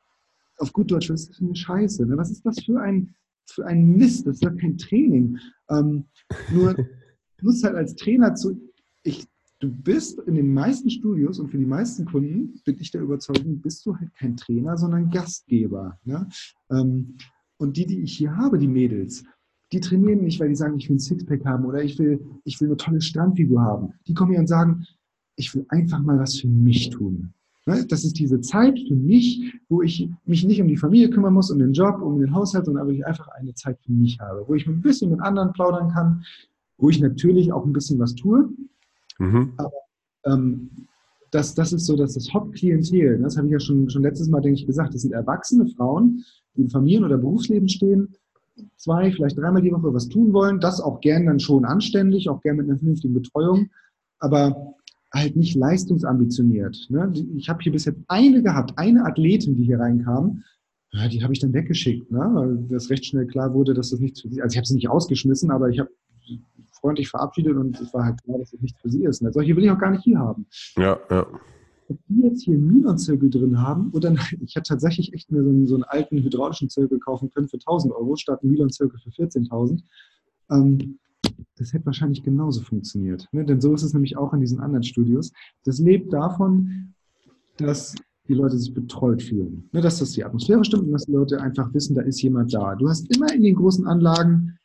[0.59, 2.07] auf gut Deutsch, was ist das für eine Scheiße?
[2.07, 2.17] Ne?
[2.17, 3.15] Was ist das für ein,
[3.51, 4.27] für ein Mist?
[4.27, 5.39] Das ist ja kein Training.
[5.71, 6.05] Ähm,
[6.53, 8.61] nur, du musst halt als Trainer zu,
[9.03, 9.27] ich
[9.61, 13.61] du bist in den meisten Studios und für die meisten Kunden, bin ich der Überzeugung,
[13.61, 15.99] bist du halt kein Trainer, sondern Gastgeber.
[16.05, 16.29] Ne?
[16.71, 17.17] Ähm,
[17.59, 19.25] und die, die ich hier habe, die Mädels,
[19.73, 22.61] die trainieren nicht, weil die sagen, ich will ein Sixpack haben oder ich will, ich
[22.61, 23.95] will eine tolle Strandfigur haben.
[24.07, 24.85] Die kommen hier und sagen,
[25.37, 27.33] ich will einfach mal was für mich tun.
[27.67, 27.85] Ne?
[27.89, 31.51] Das ist diese Zeit für mich, wo ich mich nicht um die Familie kümmern muss,
[31.51, 34.45] um den Job, um den Haushalt, sondern wo ich einfach eine Zeit für mich habe,
[34.47, 36.25] wo ich ein bisschen mit anderen plaudern kann,
[36.79, 38.49] wo ich natürlich auch ein bisschen was tue,
[39.19, 39.53] Mhm.
[39.57, 39.73] Aber
[40.25, 40.71] ähm,
[41.31, 43.19] das, das ist so dass das Hauptklientel.
[43.21, 44.95] Das habe ich ja schon, schon letztes Mal, denke ich, gesagt.
[44.95, 46.25] Das sind erwachsene Frauen,
[46.57, 48.15] die im Familien- oder Berufsleben stehen,
[48.77, 50.61] zwei, vielleicht dreimal die Woche was tun wollen.
[50.61, 53.71] Das auch gern dann schon anständig, auch gern mit einer vernünftigen Betreuung,
[54.19, 54.75] aber
[55.13, 56.87] halt nicht leistungsambitioniert.
[56.91, 57.13] Ne?
[57.37, 60.43] Ich habe hier bis jetzt eine gehabt, eine Athletin, die hier reinkam.
[60.93, 62.19] Ja, die habe ich dann weggeschickt, ne?
[62.19, 65.51] weil das recht schnell klar wurde, dass das nicht, also ich habe sie nicht ausgeschmissen,
[65.51, 65.91] aber ich habe
[66.81, 69.23] freundlich verabschiedet und es war halt klar, dass es nicht für sie ist.
[69.23, 70.47] Und solche will ich auch gar nicht hier haben.
[70.77, 71.27] Ja, ja.
[71.89, 75.51] Ob die jetzt hier einen Milan-Zirkel drin haben oder ich hätte tatsächlich echt mir so
[75.51, 79.11] einen, so einen, alten hydraulischen Zirkel kaufen können für 1000 Euro statt einen Milan-Zirkel für
[79.11, 79.83] 14.000.
[80.51, 80.99] Ähm,
[81.57, 83.27] das hätte wahrscheinlich genauso funktioniert.
[83.33, 83.45] Ne?
[83.45, 85.33] Denn so ist es nämlich auch in diesen anderen Studios.
[85.65, 86.95] Das lebt davon,
[87.57, 87.95] dass
[88.29, 89.69] die Leute sich betreut fühlen.
[89.73, 89.81] Ne?
[89.81, 92.75] Dass das die Atmosphäre stimmt und dass die Leute einfach wissen, da ist jemand da.
[92.75, 94.59] Du hast immer in den großen Anlagen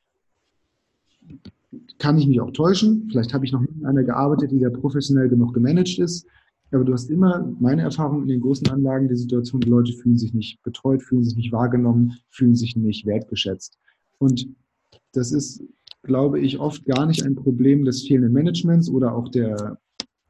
[1.99, 3.07] kann ich mich auch täuschen.
[3.09, 6.25] Vielleicht habe ich noch mit einer gearbeitet, die da professionell genug gemanagt ist.
[6.71, 10.17] Aber du hast immer, meine Erfahrung in den großen Anlagen, die Situation, die Leute fühlen
[10.17, 13.77] sich nicht betreut, fühlen sich nicht wahrgenommen, fühlen sich nicht wertgeschätzt.
[14.19, 14.47] Und
[15.11, 15.63] das ist,
[16.03, 19.77] glaube ich, oft gar nicht ein Problem des fehlenden Managements oder auch der,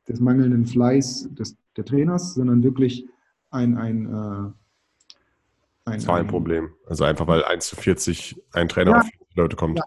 [0.08, 3.08] des mangelnden Fleiß des, der Trainers, sondern wirklich
[3.52, 6.70] ein, ein, äh, ein Zahlenproblem.
[6.86, 9.78] Also einfach, weil 1 zu 40 ein Trainer ja, auf Leute kommt.
[9.78, 9.84] Ja,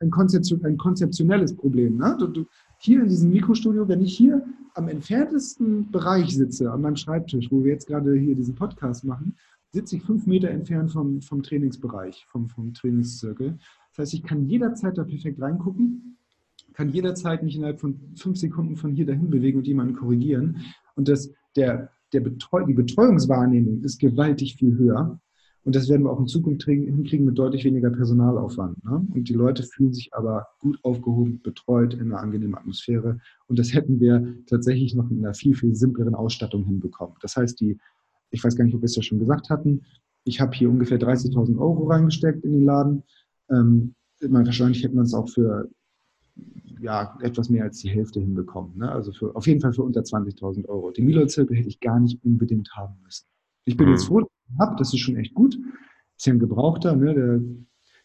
[0.00, 1.96] ein, Konzeption, ein konzeptionelles Problem.
[1.96, 2.16] Ne?
[2.18, 2.46] Du, du,
[2.78, 7.62] hier in diesem Mikrostudio, wenn ich hier am entferntesten Bereich sitze, an meinem Schreibtisch, wo
[7.62, 9.36] wir jetzt gerade hier diesen Podcast machen,
[9.70, 13.58] sitze ich fünf Meter entfernt vom, vom Trainingsbereich, vom, vom Trainingszirkel.
[13.92, 16.16] Das heißt, ich kann jederzeit da perfekt reingucken,
[16.72, 20.58] kann jederzeit mich innerhalb von fünf Sekunden von hier dahin bewegen und jemanden korrigieren.
[20.94, 25.20] Und das, der, der Betreu die Betreuungswahrnehmung ist gewaltig viel höher.
[25.64, 28.84] Und das werden wir auch in Zukunft hinkriegen mit deutlich weniger Personalaufwand.
[28.84, 29.06] Ne?
[29.14, 33.20] Und die Leute fühlen sich aber gut aufgehoben, betreut in einer angenehmen Atmosphäre.
[33.46, 37.14] Und das hätten wir tatsächlich noch mit einer viel, viel simpleren Ausstattung hinbekommen.
[37.20, 37.78] Das heißt, die,
[38.30, 39.82] ich weiß gar nicht, ob wir es ja schon gesagt hatten,
[40.24, 43.02] ich habe hier ungefähr 30.000 Euro reingesteckt in den Laden.
[43.52, 45.68] Ähm, wahrscheinlich hätten wir es auch für
[46.80, 48.76] ja, etwas mehr als die Hälfte hinbekommen.
[48.78, 48.90] Ne?
[48.90, 50.90] Also für, auf jeden Fall für unter 20.000 Euro.
[50.90, 53.26] Den Milo-Zirkel hätte ich gar nicht unbedingt haben müssen.
[53.64, 53.92] Ich bin mhm.
[53.92, 54.26] jetzt froh,
[54.58, 55.56] habe, das ist schon echt gut.
[56.16, 57.14] Ist ja ein Gebrauchter, ne?
[57.14, 57.40] Der,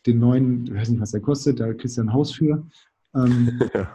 [0.06, 2.66] den neuen, ich weiß nicht, was der kostet, da kriegst du ein Haus für.
[3.16, 3.90] Ähm, ja.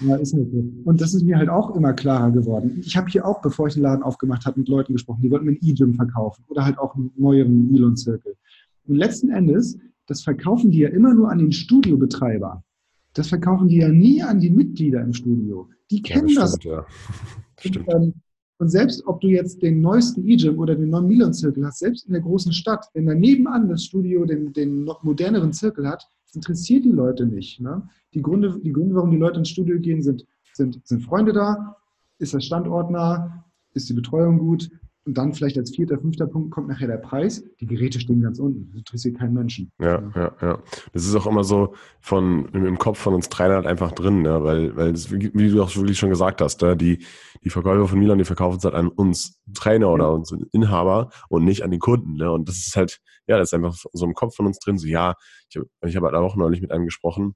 [0.00, 0.16] ja.
[0.16, 0.64] ist halt so.
[0.84, 2.80] Und das ist mir halt auch immer klarer geworden.
[2.84, 5.44] Ich habe hier auch, bevor ich den Laden aufgemacht habe, mit Leuten gesprochen, die wollten
[5.44, 8.34] mir ein E-Gym verkaufen oder halt auch einen neueren Elon-Zirkel.
[8.86, 9.78] Und letzten Endes,
[10.12, 12.62] das verkaufen die ja immer nur an den Studiobetreiber.
[13.14, 15.70] Das verkaufen die ja nie an die Mitglieder im Studio.
[15.90, 16.56] Die kennen ja, das.
[16.56, 16.82] Stimmt, das.
[16.82, 16.86] Ja.
[17.58, 17.88] Stimmt.
[17.88, 18.14] Und, ähm,
[18.58, 22.12] und selbst ob du jetzt den neuesten E-Gym oder den neuen Milan-Zirkel hast, selbst in
[22.12, 26.34] der großen Stadt, wenn da nebenan das Studio den, den noch moderneren Zirkel hat, das
[26.34, 27.58] interessiert die Leute nicht.
[27.58, 27.88] Ne?
[28.12, 31.76] Die, Gründe, die Gründe, warum die Leute ins Studio gehen, sind, sind, sind Freunde da,
[32.18, 34.70] ist der Standort nah, ist die Betreuung gut,
[35.04, 37.44] und dann vielleicht als vierter, fünfter Punkt kommt nachher der Preis.
[37.60, 38.68] Die Geräte stehen ganz unten.
[38.68, 39.72] Das interessiert keinen Menschen.
[39.80, 40.62] Ja, ja, ja.
[40.92, 44.44] Das ist auch immer so von im Kopf von uns Trainer halt einfach drin, ja,
[44.44, 47.04] weil, weil das, wie, du auch wirklich schon gesagt hast, ja, die,
[47.44, 50.10] die Verkäufer von Milan, die verkaufen es halt an uns Trainer oder ja.
[50.10, 52.14] uns Inhaber und nicht an die Kunden.
[52.14, 52.30] Ne?
[52.30, 54.78] Und das ist halt, ja, das ist einfach so im Kopf von uns drin.
[54.78, 55.14] So, ja,
[55.48, 57.34] ich habe ich hab halt auch neulich mit einem gesprochen,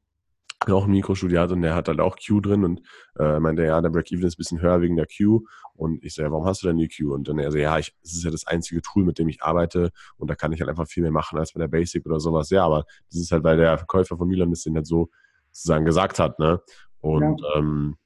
[0.65, 2.81] auch ein Mikrostudio hat und der hat halt auch Q drin und
[3.19, 5.45] äh, meinte, ja, der Break-Even ist ein bisschen höher wegen der Q.
[5.75, 7.13] Und ich so, ja, warum hast du denn die Q?
[7.13, 9.43] Und dann er so, ja, ich, das ist ja das einzige Tool, mit dem ich
[9.43, 12.21] arbeite und da kann ich halt einfach viel mehr machen als bei der Basic oder
[12.21, 12.51] sowas.
[12.51, 15.11] Ja, aber das ist halt, weil der Verkäufer von Milan das den halt so
[15.53, 16.61] sozusagen gesagt hat, ne?
[17.01, 17.57] Und, ja.
[17.57, 17.97] ähm,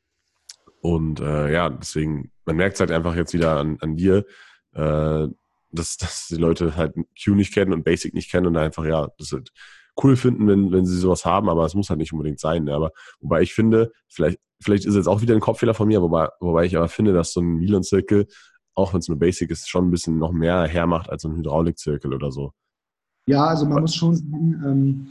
[0.80, 4.26] und äh, ja, deswegen, man merkt es halt einfach jetzt wieder an, an dir,
[4.72, 5.28] äh,
[5.72, 9.08] dass, dass die Leute halt Q nicht kennen und Basic nicht kennen und einfach, ja,
[9.18, 9.52] das halt
[10.02, 12.64] cool finden, wenn, wenn sie sowas haben, aber es muss halt nicht unbedingt sein.
[12.64, 12.74] Ne?
[12.74, 16.28] Aber wobei ich finde, vielleicht, vielleicht ist jetzt auch wieder ein Kopffehler von mir, wobei,
[16.40, 18.26] wobei ich aber finde, dass so ein Milan-Zirkel,
[18.74, 21.36] auch wenn es nur Basic ist, schon ein bisschen noch mehr hermacht als so ein
[21.36, 22.52] Hydraulik-Zirkel oder so.
[23.26, 25.08] Ja, also man muss schon sagen, ähm,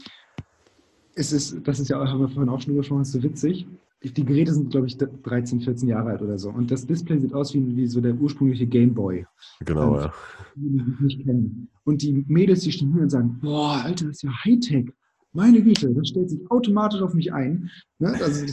[1.14, 3.66] es ist, das ist ja auch, haben wir vorhin auch schon drüber so witzig
[4.02, 6.50] die Geräte sind, glaube ich, 13, 14 Jahre alt oder so.
[6.50, 9.26] Und das Display sieht aus wie, wie so der ursprüngliche Game Boy.
[9.64, 10.14] Genau, ähm, ja.
[10.56, 11.68] Die nicht kennen.
[11.84, 14.90] Und die Mädels, die stehen hier und sagen, boah, Alter, das ist ja Hightech.
[15.32, 17.70] Meine Güte, das stellt sich automatisch auf mich ein.
[17.98, 18.08] Ne?
[18.08, 18.46] Also,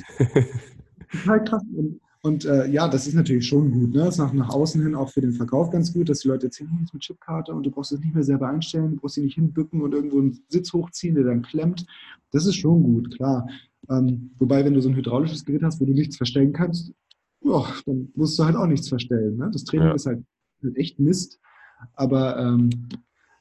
[1.12, 1.64] total krass.
[1.74, 3.94] Und, und äh, ja, das ist natürlich schon gut.
[3.94, 4.00] Ne?
[4.00, 6.50] Das ist nach, nach außen hin auch für den Verkauf ganz gut, dass die Leute
[6.56, 9.22] hier ist mit Chipkarte und du brauchst es nicht mehr selber einstellen, du brauchst sie
[9.22, 11.86] nicht hinbücken und irgendwo einen Sitz hochziehen, der dann klemmt.
[12.32, 13.48] Das ist schon gut, klar.
[13.90, 16.94] Ähm, wobei, wenn du so ein hydraulisches Gerät hast, wo du nichts verstellen kannst,
[17.42, 19.38] oh, dann musst du halt auch nichts verstellen.
[19.38, 19.50] Ne?
[19.52, 19.94] Das Training ja.
[19.96, 20.24] ist halt,
[20.64, 21.40] halt, echt Mist.
[21.94, 22.70] Aber ähm,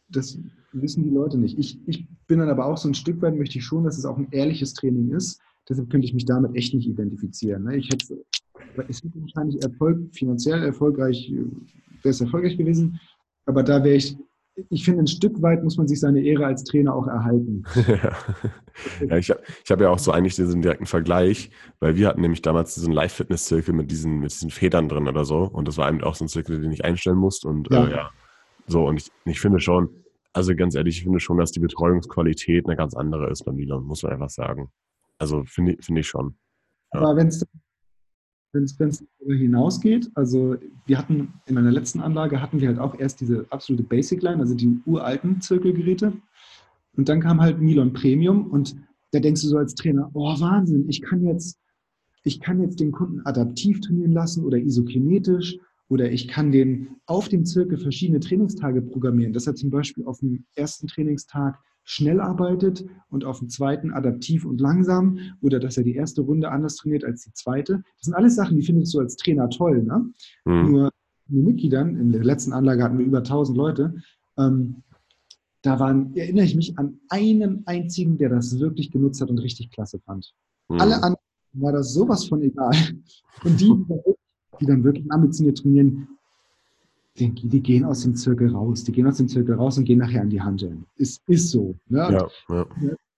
[0.09, 0.39] das
[0.73, 1.59] wissen die Leute nicht.
[1.59, 4.05] Ich, ich bin dann aber auch so ein Stück weit, möchte ich schon, dass es
[4.05, 5.41] auch ein ehrliches Training ist.
[5.69, 7.65] Deshalb könnte ich mich damit echt nicht identifizieren.
[7.65, 7.77] Ne?
[7.77, 8.25] Ich hätte,
[8.89, 13.01] es wäre wahrscheinlich Erfolg, finanziell erfolgreich, wäre es erfolgreich gewesen.
[13.47, 14.17] Aber da wäre ich
[14.71, 17.65] ich finde, ein Stück weit muss man sich seine Ehre als Trainer auch erhalten.
[19.09, 22.41] ja, ich habe hab ja auch so eigentlich diesen direkten Vergleich, weil wir hatten nämlich
[22.41, 25.43] damals diesen Live-Fitness-Zirkel mit diesen, mit diesen Federn drin oder so.
[25.43, 27.49] Und das war eben auch so ein Zirkel, den ich einstellen musste.
[27.49, 28.11] Und ja, äh, ja.
[28.67, 29.91] so, und ich, ich finde schon,
[30.33, 33.83] also ganz ehrlich, ich finde schon, dass die Betreuungsqualität eine ganz andere ist beim Milan,
[33.83, 34.71] muss man einfach sagen.
[35.19, 36.37] Also finde find ich schon.
[36.93, 37.01] Ja.
[37.01, 37.45] Aber wenn es
[38.53, 43.47] darüber hinausgeht, also wir hatten in meiner letzten Anlage hatten wir halt auch erst diese
[43.51, 46.13] absolute Basic Line, also die uralten Zirkelgeräte.
[46.97, 48.77] Und dann kam halt Milon Premium und
[49.13, 51.59] da denkst du so als Trainer, oh Wahnsinn, ich kann jetzt,
[52.25, 57.29] ich kann jetzt den Kunden adaptiv trainieren lassen oder isokinetisch oder ich kann den auf
[57.29, 62.85] dem Zirkel verschiedene Trainingstage programmieren, dass er zum Beispiel auf dem ersten Trainingstag schnell arbeitet
[63.11, 67.05] und auf dem zweiten adaptiv und langsam oder dass er die erste Runde anders trainiert
[67.05, 67.85] als die zweite.
[67.99, 69.85] Das sind alles Sachen, die findest du als Trainer toll.
[69.85, 70.11] Ne?
[70.45, 70.73] Mhm.
[70.73, 70.91] Nur
[71.29, 73.95] Niki dann, in der letzten Anlage hatten wir über 1000 Leute,
[74.37, 74.83] ähm,
[75.63, 79.71] da waren, erinnere ich mich an einen einzigen, der das wirklich genutzt hat und richtig
[79.71, 80.35] klasse fand.
[80.69, 80.81] Mhm.
[80.81, 81.17] Alle anderen
[81.53, 82.75] war das sowas von egal.
[83.45, 83.73] Und die,
[84.61, 86.09] die dann wirklich ambitioniert trainieren,
[87.19, 88.85] die, die, gehen aus dem Zirkel raus.
[88.85, 90.85] Die gehen aus dem Zirkel raus und gehen nachher an die Handeln.
[90.97, 91.77] Ist, ist so.
[91.89, 91.99] Ne?
[91.99, 92.67] Ja, ja.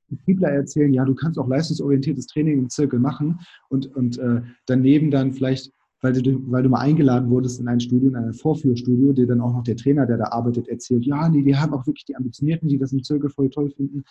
[0.08, 5.10] Betriebler erzählen, ja, du kannst auch leistungsorientiertes Training im Zirkel machen und, und äh, daneben
[5.10, 9.12] dann vielleicht, weil du, weil du mal eingeladen wurdest in ein Studio, in ein Vorführstudio,
[9.12, 11.86] dir dann auch noch der Trainer, der da arbeitet, erzählt, ja, nee, die haben auch
[11.86, 14.04] wirklich die Ambitionierten, die das im Zirkel voll toll finden.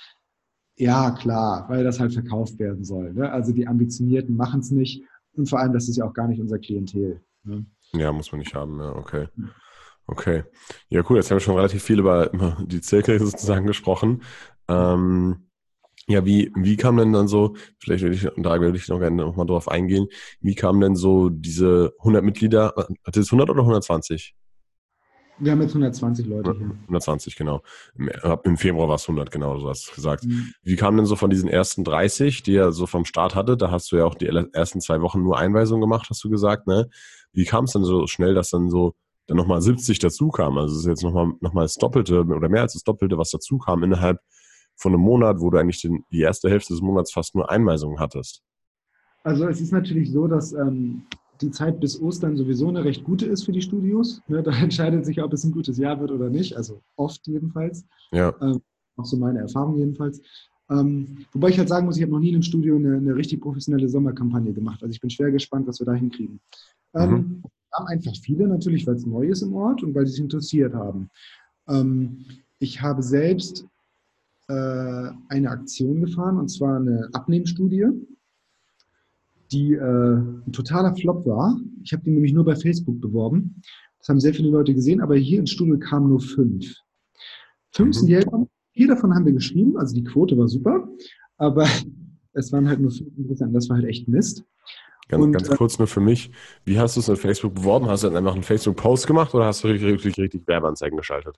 [0.77, 3.13] Ja, klar, weil das halt verkauft werden soll.
[3.13, 3.31] Ne?
[3.31, 5.03] Also die Ambitionierten machen es nicht
[5.35, 7.21] und vor allem, das ist ja auch gar nicht unser Klientel.
[7.43, 7.65] Ne?
[7.93, 9.27] Ja, muss man nicht haben, ja, okay.
[10.07, 10.43] Okay.
[10.89, 11.17] Ja, cool.
[11.17, 12.29] Jetzt haben wir schon relativ viel über
[12.65, 14.23] die Zirkel sozusagen gesprochen.
[14.67, 15.47] Ähm,
[16.07, 19.17] ja, wie, wie kam denn dann so, vielleicht würde ich, da würde ich noch gerne
[19.17, 20.07] nochmal drauf eingehen,
[20.39, 22.73] wie kamen denn so diese 100 Mitglieder,
[23.05, 24.33] hat es 100 oder 120?
[25.39, 26.71] Wir haben jetzt 120 Leute hier.
[26.83, 27.61] 120, genau.
[28.43, 30.23] Im, Februar war es 100, genau, du hast gesagt.
[30.23, 30.53] Mhm.
[30.63, 33.69] Wie kam denn so von diesen ersten 30, die er so vom Start hatte, da
[33.69, 36.89] hast du ja auch die ersten zwei Wochen nur Einweisungen gemacht, hast du gesagt, ne?
[37.33, 38.95] Wie kam es denn so schnell, dass dann so
[39.27, 40.57] dann nochmal 70 dazu kam.
[40.57, 43.29] Also es ist jetzt nochmal noch mal das Doppelte oder mehr als das Doppelte, was
[43.29, 44.19] dazu kam innerhalb
[44.75, 47.99] von einem Monat, wo du eigentlich den, die erste Hälfte des Monats fast nur Einweisungen
[47.99, 48.41] hattest.
[49.23, 51.03] Also es ist natürlich so, dass ähm,
[51.41, 54.21] die Zeit bis Ostern sowieso eine recht gute ist für die Studios.
[54.27, 54.41] Ne?
[54.43, 56.55] Da entscheidet sich, ob es ein gutes Jahr wird oder nicht.
[56.55, 57.85] Also oft jedenfalls.
[58.11, 58.33] Ja.
[58.41, 58.61] Ähm,
[58.95, 60.21] auch so meine Erfahrung jedenfalls.
[60.69, 63.15] Ähm, wobei ich halt sagen muss, ich habe noch nie in einem Studio eine, eine,
[63.15, 64.81] richtig professionelle Sommerkampagne gemacht.
[64.81, 66.39] Also ich bin schwer gespannt, was wir da hinkriegen.
[66.93, 70.13] Ähm, mhm haben einfach viele natürlich, weil es neu ist im Ort und weil sie
[70.13, 71.09] sich interessiert haben.
[71.67, 72.25] Ähm,
[72.59, 73.65] ich habe selbst
[74.47, 77.87] äh, eine Aktion gefahren und zwar eine Abnehmstudie,
[79.51, 81.59] die äh, ein totaler Flop war.
[81.83, 83.61] Ich habe die nämlich nur bei Facebook beworben.
[83.99, 86.75] Das haben sehr viele Leute gesehen, aber hier ins Studio kamen nur fünf.
[87.71, 87.93] Fünf mhm.
[87.93, 88.49] sind hergekommen.
[88.71, 90.87] Vier davon haben wir geschrieben, also die Quote war super,
[91.37, 91.65] aber
[92.33, 93.55] es waren halt nur fünf interessant.
[93.55, 94.43] Das war halt echt Mist.
[95.07, 96.31] Ganz, und, ganz äh, kurz nur für mich,
[96.65, 97.87] wie hast du es in Facebook beworben?
[97.87, 101.37] Hast du dann einfach einen Facebook-Post gemacht oder hast du richtig, richtig, Werbeanzeigen geschaltet?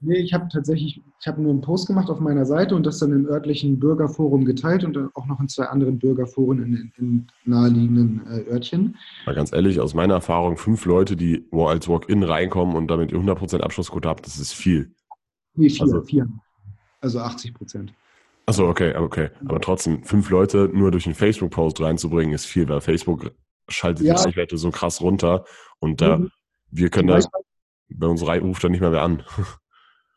[0.00, 3.00] Nee, ich habe tatsächlich, ich habe nur einen Post gemacht auf meiner Seite und das
[3.00, 8.24] dann im örtlichen Bürgerforum geteilt und auch noch in zwei anderen Bürgerforen in, in naheliegenden
[8.28, 8.96] äh, Örtchen.
[9.26, 13.60] Mal ganz ehrlich, aus meiner Erfahrung, fünf Leute, die als Walk-In reinkommen und damit 100%
[13.60, 14.92] Abschlussquote haben, das ist viel.
[15.54, 16.28] Nee, vier, also, vier.
[17.00, 17.92] Also 80 Prozent.
[18.48, 19.28] Achso, okay, okay.
[19.44, 23.30] Aber trotzdem, fünf Leute nur durch einen Facebook-Post reinzubringen, ist viel, weil Facebook
[23.68, 24.14] schaltet ja.
[24.14, 25.44] die Reichweite so krass runter
[25.80, 26.30] und da, mhm.
[26.70, 27.20] wir können da,
[27.90, 29.22] bei uns ruft da nicht mehr wer an.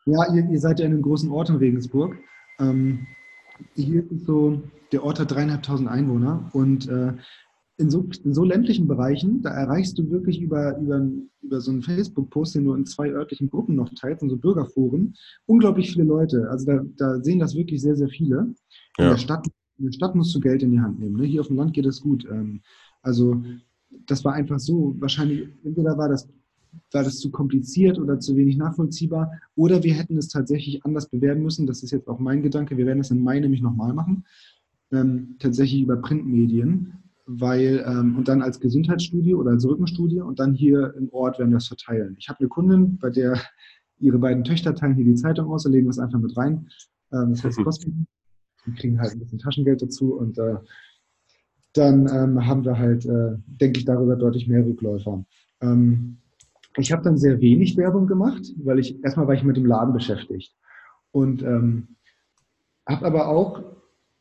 [0.06, 2.16] Ja, ihr, ihr, seid ja in einem großen Ort in Regensburg.
[2.58, 3.06] Ähm,
[3.74, 7.12] hier ist so, der Ort hat dreieinhalbtausend Einwohner und äh,
[7.78, 11.08] in, so, in so ländlichen Bereichen, da erreichst du wirklich über, über,
[11.40, 15.14] über so einen Facebook-Post, den du in zwei örtlichen Gruppen noch teilst, in so Bürgerforen,
[15.46, 16.48] unglaublich viele Leute.
[16.50, 18.54] Also da, da sehen das wirklich sehr, sehr viele.
[18.98, 19.04] Ja.
[19.04, 19.46] In, der Stadt,
[19.78, 21.16] in der Stadt musst du Geld in die Hand nehmen.
[21.16, 21.24] Ne?
[21.24, 22.26] Hier auf dem Land geht es gut.
[22.30, 22.60] Ähm,
[23.02, 23.42] also
[24.06, 26.28] das war einfach so, wahrscheinlich, entweder war das
[26.90, 29.30] war das zu kompliziert oder zu wenig nachvollziehbar.
[29.56, 31.66] Oder wir hätten es tatsächlich anders bewerben müssen.
[31.66, 32.76] Das ist jetzt auch mein Gedanke.
[32.76, 34.24] Wir werden das im Mai nämlich nochmal machen.
[34.90, 36.94] Ähm, tatsächlich über Printmedien,
[37.26, 41.50] weil ähm, und dann als Gesundheitsstudie oder als Rückenstudie und dann hier im Ort werden
[41.50, 42.16] wir es verteilen.
[42.18, 43.40] Ich habe eine Kundin, bei der
[43.98, 46.68] ihre beiden Töchter teilen hier die Zeitung aus und legen das einfach mit rein.
[47.12, 48.06] Ähm, das heißt, kosten.
[48.66, 50.56] Die kriegen halt ein bisschen Taschengeld dazu und äh,
[51.72, 55.24] dann ähm, haben wir halt, äh, denke ich, darüber deutlich mehr Rückläufer.
[55.60, 56.18] Ähm,
[56.76, 59.92] ich habe dann sehr wenig Werbung gemacht, weil ich erstmal war ich mit dem Laden
[59.92, 60.54] beschäftigt
[61.10, 61.96] und ähm,
[62.86, 63.62] habe aber auch,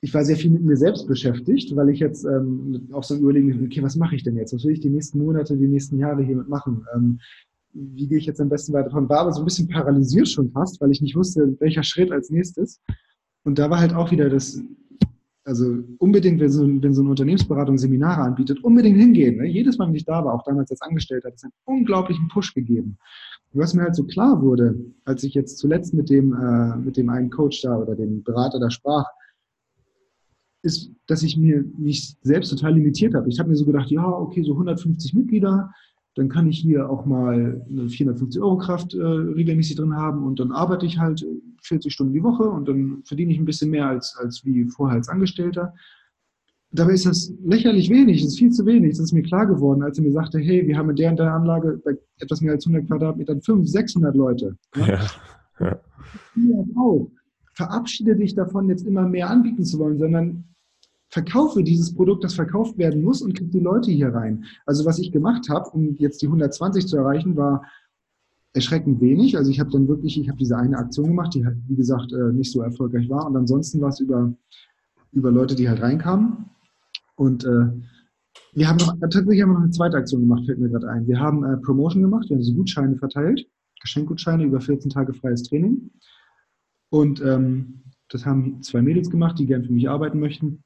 [0.02, 3.64] ich war sehr viel mit mir selbst beschäftigt, weil ich jetzt ähm, auch so überlegen,
[3.66, 4.54] okay, was mache ich denn jetzt?
[4.54, 6.86] Was will ich die nächsten Monate, die nächsten Jahre hiermit machen?
[6.96, 7.20] Ähm,
[7.74, 9.08] wie gehe ich jetzt am besten weiter von?
[9.08, 12.32] War aber so ein bisschen paralysiert schon fast, weil ich nicht wusste, welcher Schritt als
[12.32, 12.82] nächstes.
[13.44, 14.62] Und da war halt auch wieder das
[15.44, 19.38] also unbedingt, wenn so, wenn so eine Unternehmensberatung Seminare anbietet, unbedingt hingehen.
[19.38, 19.48] Ne?
[19.48, 22.54] Jedes Mal, wenn ich da war, auch damals als Angestellter, hat es einen unglaublichen Push
[22.54, 22.98] gegeben.
[23.52, 26.96] Und was mir halt so klar wurde, als ich jetzt zuletzt mit dem, äh, mit
[26.98, 29.06] dem einen Coach da oder dem Berater da sprach,
[30.63, 33.30] ist, dass ich mir mich selbst total limitiert habe.
[33.30, 35.71] Ich habe mir so gedacht, ja, okay, so 150 Mitglieder,
[36.15, 40.39] dann kann ich hier auch mal eine 450 Euro Kraft äh, regelmäßig drin haben und
[40.39, 41.26] dann arbeite ich halt
[41.62, 44.97] 40 Stunden die Woche und dann verdiene ich ein bisschen mehr als, als wie vorher
[44.97, 45.74] als Angestellter.
[46.74, 48.91] Dabei ist das lächerlich wenig, das ist viel zu wenig.
[48.91, 51.19] Das ist mir klar geworden, als er mir sagte, hey, wir haben in der und
[51.19, 54.58] der Anlage bei etwas mehr als 100 Quadratmetern 500, 600 Leute.
[54.76, 55.00] Ja,
[55.60, 55.80] ja.
[56.36, 56.65] ja.
[56.78, 57.10] Auch.
[57.54, 60.45] Verabschiede dich davon, jetzt immer mehr anbieten zu wollen, sondern
[61.12, 64.45] verkaufe dieses Produkt, das verkauft werden muss und kriege die Leute hier rein.
[64.65, 67.63] Also was ich gemacht habe, um jetzt die 120 zu erreichen, war
[68.54, 69.38] erschreckend wenig.
[69.38, 72.13] Also ich habe dann wirklich, ich habe diese eine Aktion gemacht, die halt, wie gesagt,
[72.13, 73.28] äh, nicht so erfolgreich war.
[73.28, 74.34] Und ansonsten war es über,
[75.12, 76.45] über Leute, die halt reinkamen.
[77.15, 77.67] Und äh,
[78.54, 81.08] wir haben noch, tatsächlich haben wir noch eine zweite Aktion gemacht, fällt mir gerade ein.
[81.08, 83.45] Wir haben äh, Promotion gemacht, wir haben so Gutscheine verteilt,
[83.82, 85.91] Geschenkgutscheine über 14 Tage freies Training.
[86.89, 90.63] Und ähm, das haben zwei Mädels gemacht, die gern für mich arbeiten möchten.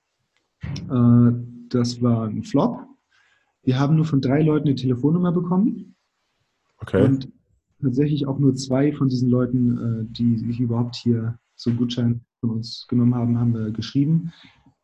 [0.89, 1.31] Äh,
[1.69, 2.79] das war ein Flop.
[3.63, 5.95] Wir haben nur von drei Leuten eine Telefonnummer bekommen.
[6.77, 7.03] Okay.
[7.03, 7.31] Und
[7.81, 12.21] tatsächlich auch nur zwei von diesen Leuten, äh, die sich überhaupt hier so einen Gutschein
[12.39, 14.31] von uns genommen haben, haben wir geschrieben.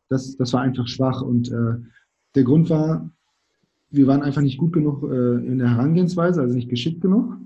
[0.08, 1.76] Das, das war einfach schwach und äh,
[2.34, 3.10] der Grund war,
[3.90, 7.36] wir waren einfach nicht gut genug in der Herangehensweise, also nicht geschickt genug.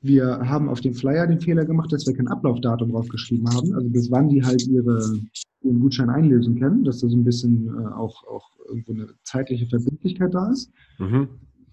[0.00, 3.88] Wir haben auf dem Flyer den Fehler gemacht, dass wir kein Ablaufdatum draufgeschrieben haben, also
[3.88, 5.18] bis wann die halt ihre
[5.64, 9.66] ihren Gutschein einlösen können, dass da so ein bisschen äh, auch, auch irgendwo eine zeitliche
[9.66, 10.70] Verbindlichkeit da ist.
[10.98, 11.28] Mhm.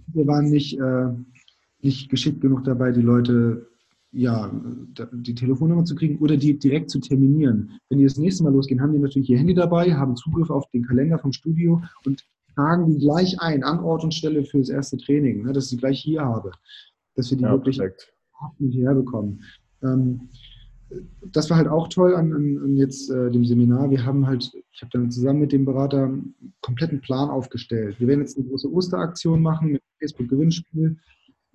[0.07, 1.09] Wir waren nicht, äh,
[1.81, 3.67] nicht geschickt genug dabei, die Leute
[4.13, 4.51] ja,
[5.13, 7.79] die Telefonnummer zu kriegen oder die direkt zu terminieren.
[7.89, 10.69] Wenn die das nächste Mal losgehen, haben die natürlich ihr Handy dabei, haben Zugriff auf
[10.71, 14.69] den Kalender vom Studio und tragen die gleich ein an Ort und Stelle für das
[14.69, 16.51] erste Training, ne, dass ich sie gleich hier habe,
[17.15, 17.79] dass wir die ja, wirklich
[18.57, 19.41] hierher bekommen.
[19.81, 20.29] Ähm,
[21.31, 23.89] das war halt auch toll an, an, an jetzt äh, dem Seminar.
[23.89, 27.99] Wir haben halt, ich habe dann zusammen mit dem Berater einen kompletten Plan aufgestellt.
[27.99, 30.97] Wir werden jetzt eine große Osteraktion machen mit Facebook-Gewinnspiel,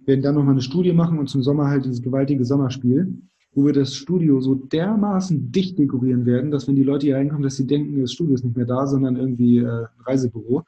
[0.04, 3.18] werden dann nochmal eine Studie machen und zum Sommer halt dieses gewaltige Sommerspiel,
[3.52, 7.42] wo wir das Studio so dermaßen dicht dekorieren werden, dass wenn die Leute hier reinkommen,
[7.42, 10.64] dass sie denken, das Studio ist nicht mehr da, sondern irgendwie äh, ein Reisebüro.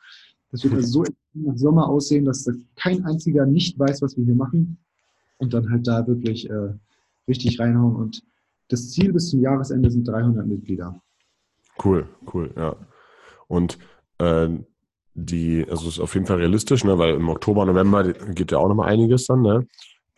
[0.51, 4.35] Das wird also so nach Sommer aussehen, dass kein einziger nicht weiß, was wir hier
[4.35, 4.79] machen
[5.39, 6.73] und dann halt da wirklich äh,
[7.29, 8.23] richtig reinhauen und
[8.69, 11.01] das Ziel bis zum Jahresende sind 300 Mitglieder.
[11.83, 12.77] Cool, cool, ja.
[13.47, 13.79] Und
[14.19, 14.49] äh,
[15.15, 18.69] die, also ist auf jeden Fall realistisch, ne, weil im Oktober, November geht ja auch
[18.69, 19.67] noch mal einiges dann, ne?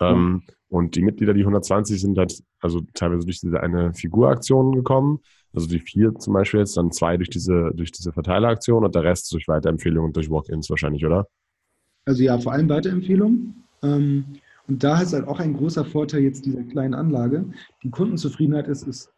[0.01, 0.43] Ähm.
[0.71, 5.19] Und die Mitglieder, die 120 sind halt, also teilweise durch diese eine Figuraktion gekommen.
[5.53, 9.03] Also die vier zum Beispiel jetzt, dann zwei durch diese, durch diese Verteileraktion und der
[9.03, 11.27] Rest durch Weiterempfehlungen und durch Walk-ins wahrscheinlich, oder?
[12.05, 13.65] Also ja, vor allem Weiterempfehlungen.
[13.83, 14.25] Ähm,
[14.71, 17.45] Und da ist halt auch ein großer Vorteil jetzt dieser kleinen Anlage.
[17.83, 19.13] Die Kundenzufriedenheit ist, ist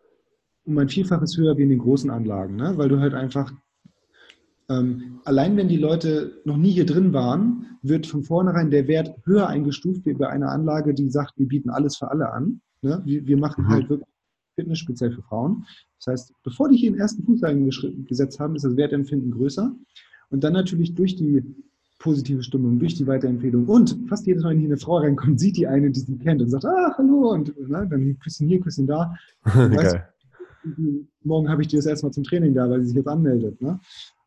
[0.65, 2.73] um ein Vielfaches höher wie in den großen Anlagen, ne?
[2.79, 3.53] weil du halt einfach
[4.71, 9.15] ähm, allein wenn die Leute noch nie hier drin waren, wird von vornherein der Wert
[9.27, 12.63] höher eingestuft wie bei einer Anlage, die sagt, wir bieten alles für alle an.
[12.81, 13.03] Ne?
[13.05, 13.69] Wir, wir, machen mhm.
[13.69, 14.09] halt wirklich
[14.55, 15.67] Fitness speziell für Frauen.
[15.99, 17.43] Das heißt, bevor die hier den ersten Fuß
[18.07, 19.75] gesetzt haben, ist das Wertempfinden größer.
[20.31, 21.45] Und dann natürlich durch die
[22.03, 25.57] positive Stimmung, durch die Weiterempfehlung und fast jedes Mal, wenn hier eine Frau reinkommt, sieht
[25.57, 28.87] die eine, die sie kennt und sagt, ah, hallo und ne, dann Küsschen hier, Küsschen
[28.87, 29.15] da.
[29.45, 29.99] Weißt,
[31.23, 33.61] morgen habe ich die das erstmal zum Training da, weil sie sich jetzt anmeldet.
[33.63, 33.81] Ne?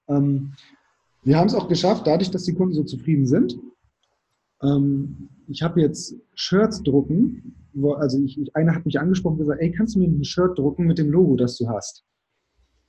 [0.07, 0.53] Ähm,
[1.23, 3.57] wir haben es auch geschafft, dadurch, dass die Kunden so zufrieden sind.
[4.61, 9.39] Ähm, ich habe jetzt Shirts drucken, wo, also ich, ich, einer hat mich angesprochen und
[9.39, 12.05] gesagt, ey, kannst du mir ein Shirt drucken mit dem Logo, das du hast?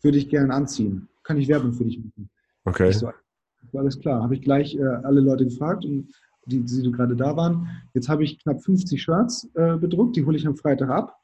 [0.03, 1.09] Würde ich gerne anziehen.
[1.24, 2.30] Kann ich Werbung für dich machen?
[2.64, 2.93] Okay.
[2.93, 3.11] So,
[3.74, 4.22] alles klar.
[4.22, 6.08] Habe ich gleich äh, alle Leute gefragt, und
[6.46, 7.68] die, die gerade da waren.
[7.94, 11.16] Jetzt habe ich knapp 50 Shirts äh, bedruckt, die hole ich am Freitag ab.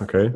[0.00, 0.32] Okay.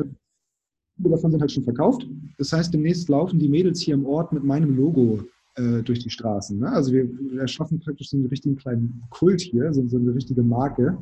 [0.96, 2.06] Viele davon sind halt schon verkauft.
[2.38, 5.20] Das heißt, demnächst laufen die Mädels hier im Ort mit meinem Logo
[5.54, 6.58] äh, durch die Straßen.
[6.58, 6.70] Ne?
[6.70, 10.42] Also wir, wir erschaffen praktisch so einen richtigen kleinen Kult hier, so, so eine richtige
[10.42, 10.98] Marke.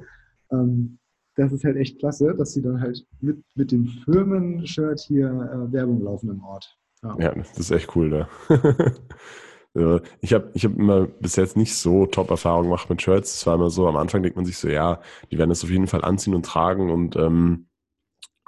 [0.52, 0.98] Ähm,
[1.34, 5.72] das ist halt echt klasse, dass sie dann halt mit, mit dem Firmen-Shirt hier äh,
[5.72, 6.76] Werbung laufen im Ort.
[7.02, 7.16] Ja.
[7.18, 8.28] ja, das ist echt cool da.
[10.20, 13.34] ich habe ich hab immer bis jetzt nicht so Top-Erfahrungen gemacht mit Shirts.
[13.34, 15.00] Es war immer so, am Anfang denkt man sich so, ja,
[15.30, 17.68] die werden das auf jeden Fall anziehen und tragen und ähm,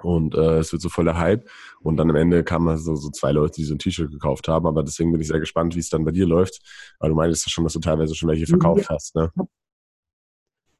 [0.02, 1.48] und äh, es wird so voller Hype.
[1.80, 4.66] Und dann am Ende kamen so, so zwei Leute, die so ein T-Shirt gekauft haben.
[4.66, 6.60] Aber deswegen bin ich sehr gespannt, wie es dann bei dir läuft.
[6.98, 8.94] Aber du meintest ja schon, dass du teilweise schon welche verkauft ja.
[8.94, 9.30] hast, ne?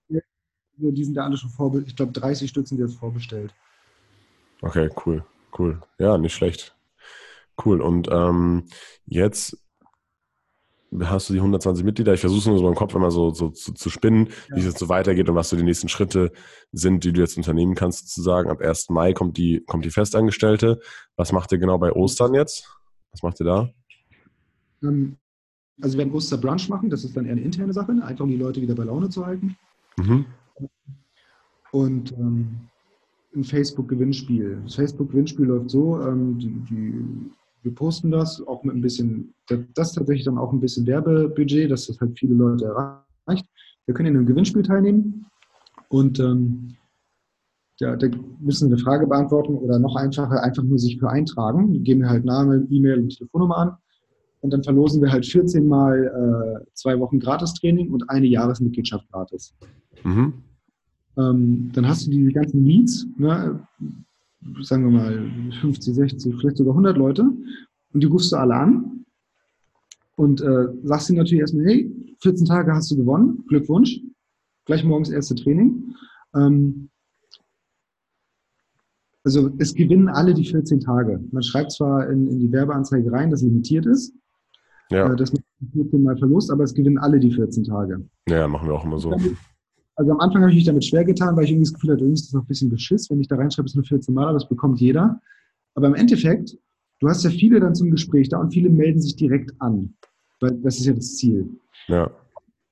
[0.09, 1.89] Ja, die sind da alle schon vorbestellt.
[1.89, 3.55] Ich glaube, 30 Stück sind jetzt vorbestellt.
[4.63, 5.25] Okay, cool,
[5.59, 5.81] cool.
[5.99, 6.75] Ja, nicht schlecht.
[7.63, 7.83] Cool.
[7.83, 8.65] Und ähm,
[9.05, 9.59] jetzt
[11.03, 12.15] hast du die 120 Mitglieder.
[12.15, 14.57] Ich versuche nur so im Kopf immer so, so zu, zu spinnen, ja.
[14.57, 16.33] wie es jetzt so weitergeht und was so die nächsten Schritte
[16.73, 18.51] sind, die du jetzt unternehmen kannst, sozusagen.
[18.51, 18.91] Ab 1.
[18.91, 20.81] Mai kommt die, kommt die Festangestellte.
[21.17, 22.77] Was macht ihr genau bei Ostern jetzt?
[23.13, 23.71] Was macht ihr da?
[24.83, 25.17] Ähm,
[25.81, 28.37] also wir werden Osterbrunch machen, das ist dann eher eine interne Sache, einfach um die
[28.37, 29.57] Leute wieder bei Laune zu halten.
[29.97, 30.27] Mhm.
[31.73, 32.69] Und ähm,
[33.35, 34.61] ein Facebook-Gewinnspiel.
[34.65, 37.31] Das Facebook-Gewinnspiel läuft so, ähm, die, die
[37.63, 41.71] wir posten das auch mit ein bisschen, das ist tatsächlich dann auch ein bisschen Werbebudget,
[41.71, 43.47] dass das halt viele Leute erreicht.
[43.87, 45.27] Wir können in einem Gewinnspiel teilnehmen
[45.89, 46.77] und ähm,
[47.79, 48.09] ja, da
[48.41, 51.73] müssen wir eine Frage beantworten oder noch einfacher, einfach nur sich für eintragen.
[51.73, 53.77] Wir geben halt Name, E-Mail und Telefonnummer an
[54.41, 59.55] und dann verlosen wir halt 14 Mal äh, zwei Wochen Gratistraining und eine Jahresmitgliedschaft gratis.
[60.05, 60.35] Mhm.
[61.17, 63.61] Ähm, dann hast du die ganzen Leads, ne?
[64.63, 67.23] Sagen wir mal 50, 60, vielleicht sogar 100 Leute
[67.93, 69.05] und die rufst du alle an
[70.17, 71.91] und äh, sagst ihnen natürlich erstmal, hey,
[72.23, 74.01] 14 Tage hast du gewonnen, Glückwunsch,
[74.67, 75.95] gleich morgens erste Training.
[76.35, 76.91] Ähm,
[79.25, 81.23] also es gewinnen alle die 14 Tage.
[81.31, 84.15] Man schreibt zwar in, in die Werbeanzeige rein, dass limitiert ist,
[84.91, 85.13] ja.
[85.13, 88.07] äh, dass man 14 Mal verlust, aber es gewinnen alle die 14 Tage.
[88.29, 89.15] Ja, machen wir auch immer so.
[90.01, 92.05] Also am Anfang habe ich mich damit schwer getan, weil ich irgendwie das Gefühl hatte,
[92.05, 94.29] irgendwie ist das noch ein bisschen beschiss, wenn ich da reinschreibe, es nur 14 Mal,
[94.29, 95.21] aber das bekommt jeder.
[95.75, 96.57] Aber im Endeffekt,
[97.01, 99.93] du hast ja viele dann zum Gespräch da und viele melden sich direkt an,
[100.41, 101.51] weil das ist ja das Ziel.
[101.89, 102.11] Ja.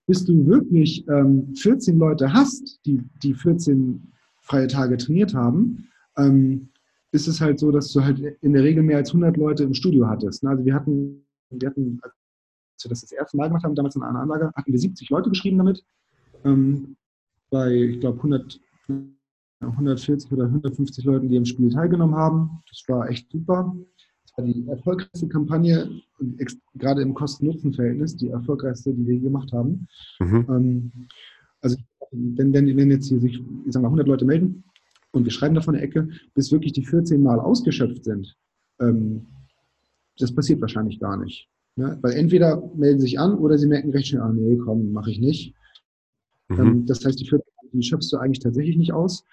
[0.07, 4.11] Bis du wirklich ähm, 14 Leute hast, die, die 14
[4.41, 6.71] freie Tage trainiert haben, ähm,
[7.13, 9.75] ist es halt so, dass du halt in der Regel mehr als 100 Leute im
[9.75, 10.47] Studio hattest.
[10.47, 12.15] Also wir hatten, wir hatten, als
[12.85, 15.29] wir das das erste Mal gemacht haben, damals in einer Anlage, hatten wir 70 Leute
[15.29, 15.85] geschrieben damit.
[16.43, 16.97] Ähm,
[17.51, 18.61] bei, ich glaube, 100,
[19.61, 22.63] 140 oder 150 Leuten, die im Spiel teilgenommen haben.
[22.69, 23.75] Das war echt super.
[24.23, 25.91] Das war die erfolgreichste Kampagne,
[26.75, 29.89] gerade im Kosten-Nutzen-Verhältnis, die erfolgreichste, die wir gemacht haben.
[30.21, 30.47] Mhm.
[30.49, 30.93] Ähm,
[31.61, 31.77] also,
[32.13, 34.65] wenn, wenn, wenn jetzt hier sich, ich sag mal, 100 Leute melden
[35.13, 38.37] und wir schreiben da von der Ecke, bis wirklich die 14 Mal ausgeschöpft sind,
[38.81, 39.27] ähm,
[40.19, 41.49] das passiert wahrscheinlich gar nicht.
[41.77, 41.99] Ne?
[42.03, 45.21] Weil entweder melden sich an oder sie merken recht schnell, ah nee, komm, mache ich
[45.21, 45.55] nicht.
[46.49, 46.61] Mhm.
[46.61, 49.25] Ähm, das heißt, die, 14, die schöpfst du eigentlich tatsächlich nicht aus,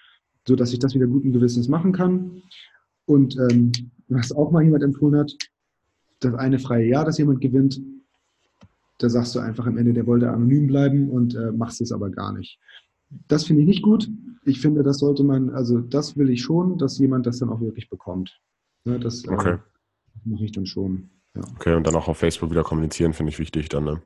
[0.46, 2.42] sodass ich das wieder guten Gewissens machen kann.
[3.06, 3.72] Und ähm,
[4.08, 5.32] was auch mal jemand empfohlen hat,
[6.20, 7.80] das eine freie Jahr, das jemand gewinnt,
[8.98, 12.10] da sagst du einfach am Ende, der wollte anonym bleiben und äh, machst es aber
[12.10, 12.58] gar nicht.
[13.28, 14.08] Das finde ich nicht gut.
[14.44, 17.60] Ich finde, das sollte man, also das will ich schon, dass jemand das dann auch
[17.60, 18.40] wirklich bekommt.
[18.84, 19.52] Ja, das äh, okay.
[19.54, 19.58] äh,
[20.24, 21.10] mache ich dann schon.
[21.34, 21.42] Ja.
[21.56, 24.02] Okay, und dann auch auf Facebook wieder kommunizieren, finde ich wichtig dann, ne?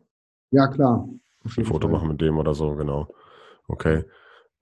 [0.51, 1.09] Ja, klar.
[1.45, 1.91] Ein Foto Fall.
[1.91, 3.09] machen mit dem oder so, genau.
[3.69, 4.05] Okay.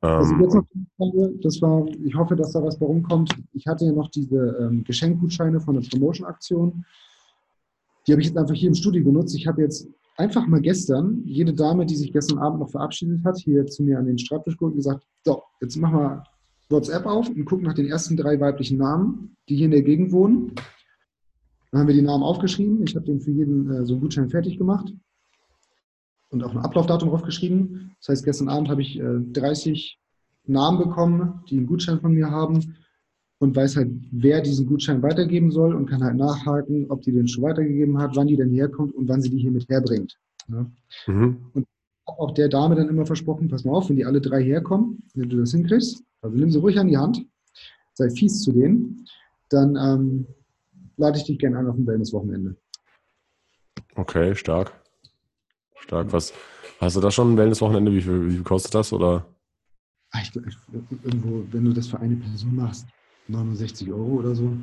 [0.01, 0.67] Also ähm, jetzt noch
[0.97, 3.35] Frage, das war, ich hoffe, dass da was bei rumkommt.
[3.53, 6.85] Ich hatte ja noch diese ähm, Geschenkgutscheine von der Promotion-Aktion.
[8.07, 9.35] Die habe ich jetzt einfach hier im Studio genutzt.
[9.35, 13.39] Ich habe jetzt einfach mal gestern, jede Dame, die sich gestern Abend noch verabschiedet hat,
[13.39, 16.25] hier zu mir an den Schreibtisch geguckt und gesagt, so, jetzt mach mal
[16.69, 20.13] WhatsApp auf und guck nach den ersten drei weiblichen Namen, die hier in der Gegend
[20.13, 20.53] wohnen.
[21.71, 22.83] Dann haben wir die Namen aufgeschrieben.
[22.85, 24.93] Ich habe den für jeden äh, so einen Gutschein fertig gemacht
[26.31, 27.95] und auch ein Ablaufdatum draufgeschrieben.
[28.01, 29.99] Das heißt, gestern Abend habe ich äh, 30
[30.47, 32.77] Namen bekommen, die einen Gutschein von mir haben
[33.39, 37.29] und weiß halt, wer diesen Gutschein weitergeben soll und kann halt nachhaken, ob die den
[37.29, 40.19] schon weitergegeben hat, wann die denn herkommt und wann sie die hier mit herbringt.
[40.49, 40.71] Ne?
[41.07, 41.37] Mhm.
[41.55, 41.67] Und
[42.05, 45.29] auch der Dame dann immer versprochen, pass mal auf, wenn die alle drei herkommen, wenn
[45.29, 47.25] du das hinkriegst, also nimm sie ruhig an die Hand,
[47.95, 49.07] sei fies zu denen,
[49.51, 50.27] dann ähm,
[50.97, 52.57] lade ich dich gerne ein auf ein Wellness-Wochenende.
[53.95, 54.73] Okay, stark.
[55.81, 56.13] Stark.
[56.13, 56.33] Was,
[56.81, 57.93] hast du da schon ein Wellness-Wochenende?
[57.93, 58.93] Wie viel, wie viel kostet das?
[58.93, 59.27] Oder?
[60.11, 60.33] Ah, ich,
[61.05, 62.87] irgendwo, wenn du das für eine Person machst,
[63.29, 64.57] 69 Euro oder so.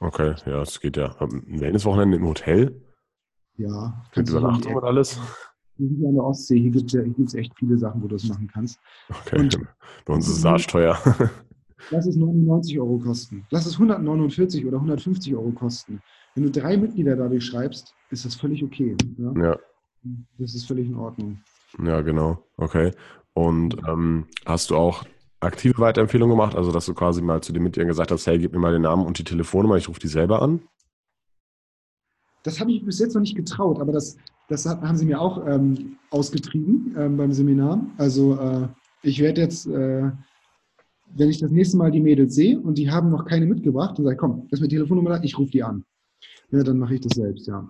[0.00, 1.16] Okay, ja, das geht ja.
[1.20, 2.82] Ein Wellness-Wochenende im Hotel?
[3.56, 4.04] Ja.
[4.14, 5.18] Mit Übernachtung und alles?
[5.78, 8.78] Hier an der Ostsee, hier gibt es echt viele Sachen, wo du das machen kannst.
[9.08, 9.58] Okay, und
[10.06, 10.98] bei uns ist es arschteuer.
[11.90, 13.46] Lass es 99 Euro kosten.
[13.50, 16.00] Lass es 149 oder 150 Euro kosten.
[16.34, 18.96] Wenn du drei Mitglieder dadurch schreibst, ist das völlig okay.
[19.18, 19.32] Ja.
[19.42, 19.58] ja.
[20.38, 21.38] Das ist völlig in Ordnung.
[21.84, 22.38] Ja, genau.
[22.56, 22.92] Okay.
[23.34, 25.04] Und ähm, hast du auch
[25.40, 26.56] aktive Weiterempfehlungen gemacht?
[26.56, 28.82] Also, dass du quasi mal zu den Mitgliedern gesagt hast, hey, gib mir mal den
[28.82, 30.60] Namen und die Telefonnummer, ich rufe die selber an?
[32.42, 34.16] Das habe ich bis jetzt noch nicht getraut, aber das,
[34.48, 37.84] das haben sie mir auch ähm, ausgetrieben ähm, beim Seminar.
[37.98, 38.68] Also, äh,
[39.02, 40.10] ich werde jetzt, äh,
[41.14, 44.04] wenn ich das nächste Mal die Mädels sehe und die haben noch keine mitgebracht, dann
[44.04, 45.84] sage ich, komm, das ist meine Telefonnummer da, ich rufe die an.
[46.50, 47.68] Ja, dann mache ich das selbst, ja.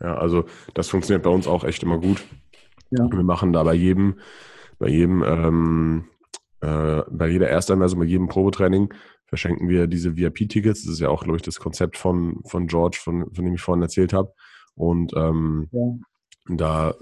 [0.00, 0.44] Ja, also
[0.74, 2.24] das funktioniert bei uns auch echt immer gut.
[2.90, 3.10] Ja.
[3.10, 4.18] Wir machen da bei jedem,
[4.78, 6.04] bei jedem, ähm,
[6.60, 8.92] äh, bei jeder Ersteinweisung, bei jedem Probetraining
[9.26, 10.84] verschenken wir diese VIP-Tickets.
[10.84, 13.60] Das ist ja auch, glaube ich, das Konzept von, von George, von, von dem ich
[13.60, 14.32] vorhin erzählt habe.
[14.74, 15.94] Und ähm, ja.
[16.48, 16.94] da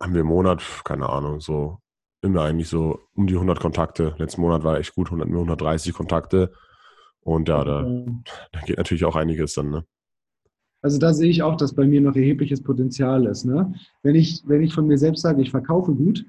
[0.00, 1.78] haben wir im Monat, keine Ahnung, so
[2.20, 4.14] immer eigentlich so um die 100 Kontakte.
[4.18, 6.52] Letzten Monat war echt gut, 100, 130 Kontakte.
[7.20, 7.82] Und ja, da,
[8.52, 9.84] da geht natürlich auch einiges dann, ne?
[10.82, 13.44] Also da sehe ich auch, dass bei mir noch erhebliches Potenzial ist.
[13.44, 13.72] Ne?
[14.02, 16.26] Wenn, ich, wenn ich von mir selbst sage, ich verkaufe gut,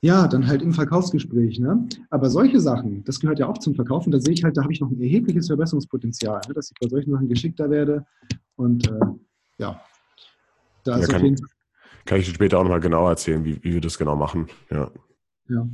[0.00, 1.58] ja, dann halt im Verkaufsgespräch.
[1.58, 1.88] Ne?
[2.10, 4.72] Aber solche Sachen, das gehört ja auch zum Verkaufen, da sehe ich halt, da habe
[4.72, 6.54] ich noch ein erhebliches Verbesserungspotenzial, ne?
[6.54, 8.06] dass ich bei solchen Sachen geschickter werde.
[8.54, 9.00] Und äh,
[9.58, 9.80] ja,
[10.84, 11.48] da ja, ist kann, auf jeden Fall.
[12.04, 14.46] Kann ich dir später auch nochmal genauer erzählen, wie, wie wir das genau machen.
[14.70, 14.90] Ja.
[15.48, 15.68] Ja.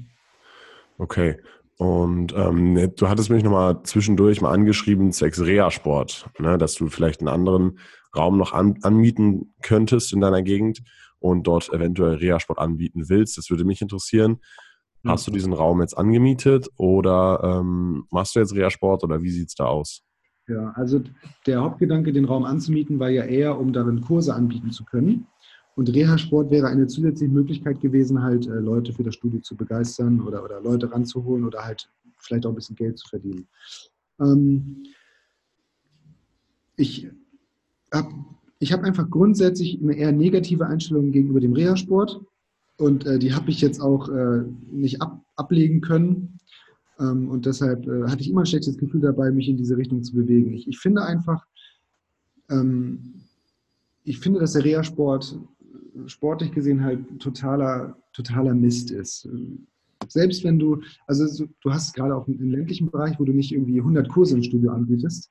[0.96, 1.38] Okay.
[1.82, 7.18] Und ähm, du hattest mich nochmal zwischendurch mal angeschrieben, zwecks Reha-Sport, ne, dass du vielleicht
[7.18, 7.80] einen anderen
[8.16, 10.84] Raum noch an, anmieten könntest in deiner Gegend
[11.18, 13.36] und dort eventuell Reha-Sport anbieten willst.
[13.36, 14.38] Das würde mich interessieren.
[15.02, 15.10] Mhm.
[15.10, 19.48] Hast du diesen Raum jetzt angemietet oder ähm, machst du jetzt Reha-Sport oder wie sieht
[19.48, 20.04] es da aus?
[20.46, 21.02] Ja, also
[21.48, 25.26] der Hauptgedanke, den Raum anzumieten, war ja eher, um darin Kurse anbieten zu können.
[25.74, 30.20] Und Reha-Sport wäre eine zusätzliche Möglichkeit gewesen, halt äh, Leute für das Studio zu begeistern
[30.20, 33.48] oder, oder Leute ranzuholen oder halt vielleicht auch ein bisschen Geld zu verdienen.
[34.20, 34.84] Ähm,
[36.76, 37.08] ich
[37.92, 38.12] habe
[38.58, 42.20] ich hab einfach grundsätzlich eine eher negative Einstellung gegenüber dem Reha-Sport
[42.76, 46.38] und äh, die habe ich jetzt auch äh, nicht ab, ablegen können.
[47.00, 50.02] Ähm, und deshalb äh, hatte ich immer ein schlechtes Gefühl dabei, mich in diese Richtung
[50.02, 50.52] zu bewegen.
[50.52, 51.44] Ich, ich finde einfach,
[52.50, 53.14] ähm,
[54.04, 55.38] ich finde, dass der Reha-Sport
[56.06, 59.28] sportlich gesehen halt totaler, totaler Mist ist.
[60.08, 63.78] Selbst wenn du, also du hast gerade auch im ländlichen Bereich, wo du nicht irgendwie
[63.78, 65.30] 100 Kurse im Studio anbietest,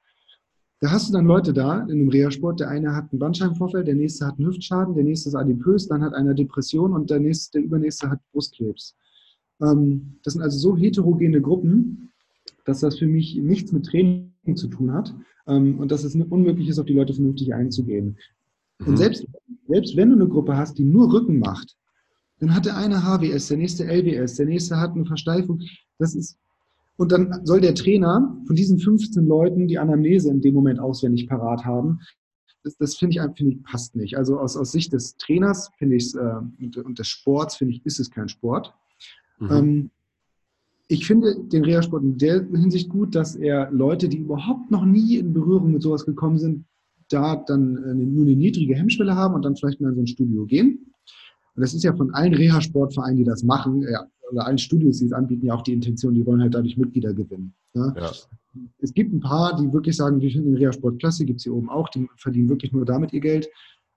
[0.80, 3.93] da hast du dann Leute da in einem Reha-Sport, der eine hat einen Bandscheibenvorfall, der
[3.93, 7.59] nächste hat einen Hüftschaden, der nächste ist adipös, dann hat einer Depression und der, nächste,
[7.59, 8.95] der übernächste hat Brustkrebs.
[9.62, 12.09] Ähm, das sind also so heterogene Gruppen,
[12.66, 15.14] dass das für mich nichts mit Training zu tun hat
[15.45, 18.18] ähm, und dass es unmöglich ist, auf die Leute vernünftig einzugehen.
[18.80, 18.97] Und mhm.
[18.97, 19.28] selbst,
[19.72, 21.76] selbst wenn du eine Gruppe hast, die nur Rücken macht,
[22.39, 25.61] dann hat der eine HWS, der nächste LWS, der nächste hat eine Versteifung.
[25.97, 26.38] Das ist,
[26.97, 31.30] und dann soll der Trainer von diesen 15 Leuten die Anamnese in dem Moment auswendig
[31.30, 31.99] parat haben.
[32.63, 34.17] Das, das finde ich, find ich passt nicht.
[34.17, 36.19] Also aus, aus Sicht des Trainers finde ich äh,
[36.59, 38.74] und, und, des Sports finde ich, ist es kein Sport.
[39.39, 39.51] Mhm.
[39.51, 39.91] Ähm,
[40.88, 45.17] ich finde den Reha-Sport in der Hinsicht gut, dass er Leute, die überhaupt noch nie
[45.17, 46.65] in Berührung mit sowas gekommen sind,
[47.12, 50.07] da dann äh, nur eine niedrige Hemmschwelle haben und dann vielleicht mal in so ein
[50.07, 50.91] Studio gehen.
[51.55, 55.05] Und das ist ja von allen Reha-Sportvereinen, die das machen, ja, oder allen Studios, die
[55.05, 57.53] es anbieten, ja auch die Intention, die wollen halt dadurch Mitglieder gewinnen.
[57.74, 57.93] Ne?
[57.97, 58.12] Ja.
[58.80, 61.53] Es gibt ein paar, die wirklich sagen, wir finden den Reha-Sport klasse, gibt es hier
[61.53, 63.49] oben auch, die verdienen wirklich nur damit ihr Geld.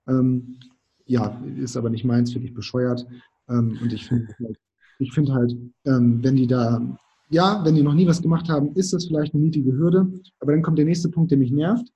[0.07, 0.57] Ähm,
[1.05, 3.05] ja, ist aber nicht meins, finde ich bescheuert.
[3.49, 4.57] Ähm, und ich finde halt,
[4.99, 5.55] ich finde halt,
[5.85, 6.81] ähm, wenn die da,
[7.29, 10.07] ja, wenn die noch nie was gemacht haben, ist das vielleicht eine niedrige Hürde.
[10.39, 11.91] Aber dann kommt der nächste Punkt, der mich nervt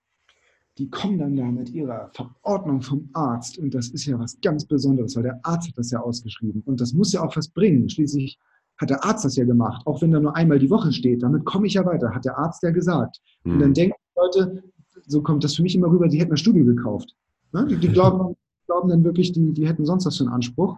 [0.79, 4.65] die kommen dann da mit ihrer Verordnung vom Arzt und das ist ja was ganz
[4.65, 7.89] Besonderes, weil der Arzt hat das ja ausgeschrieben und das muss ja auch was bringen.
[7.89, 8.39] Schließlich
[8.77, 11.43] hat der Arzt das ja gemacht, auch wenn da nur einmal die Woche steht, damit
[11.43, 13.19] komme ich ja weiter, hat der Arzt ja gesagt.
[13.43, 13.51] Mhm.
[13.51, 14.63] Und dann denken die Leute,
[15.05, 17.13] so kommt das für mich immer rüber, die hätten eine Studie gekauft.
[17.51, 17.67] Ne?
[17.67, 20.77] Die, die glauben, glauben dann wirklich, die, die hätten sonst was für einen Anspruch.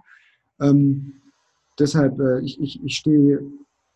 [0.59, 1.13] Ähm,
[1.77, 3.43] deshalb, äh, ich, ich, ich stehe,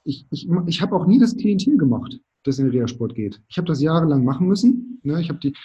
[0.03, 3.41] ich, ich, ich habe auch nie das Klientel gemacht, das in den Reha-Sport geht.
[3.47, 4.99] Ich habe das jahrelang machen müssen.
[5.01, 5.19] Ne?
[5.19, 5.55] Ich habe die,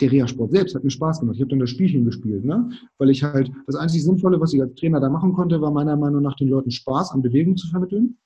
[0.00, 1.36] der Reha-Sport selbst hat mir Spaß gemacht.
[1.36, 2.70] Ich habe dann das Spielchen gespielt, ne?
[2.98, 5.96] weil ich halt, das einzig Sinnvolle, was ich als Trainer da machen konnte, war meiner
[5.96, 8.16] Meinung nach den Leuten Spaß an Bewegung zu vermitteln.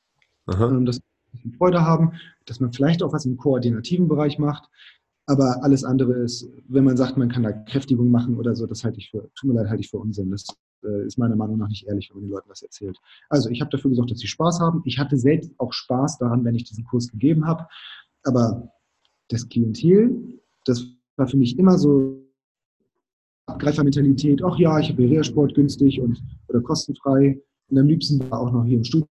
[0.49, 1.01] Ähm, dass
[1.43, 2.13] sie Freude haben,
[2.47, 4.69] dass man vielleicht auch was im koordinativen Bereich macht.
[5.27, 8.85] Aber alles andere ist, wenn man sagt, man kann da Kräftigung machen oder so, das
[8.85, 10.31] halte ich für, tut mir leid, halte ich für Unsinn.
[10.31, 10.47] Das
[10.85, 12.99] äh, ist meiner Meinung nach nicht ehrlich, wenn man den Leuten was erzählt.
[13.31, 14.83] Also ich habe dafür gesorgt, dass sie Spaß haben.
[14.85, 17.67] Ich hatte selbst auch Spaß daran, wenn ich diesen Kurs gegeben habe.
[18.23, 18.71] Aber
[19.29, 20.87] das Klientel, das
[21.17, 22.21] war für mich immer so
[23.47, 24.43] Abgreifermentalität.
[24.43, 27.41] Ach ja, ich habe Reha-Sport günstig und oder kostenfrei.
[27.69, 29.09] Und am liebsten war auch noch hier im Studio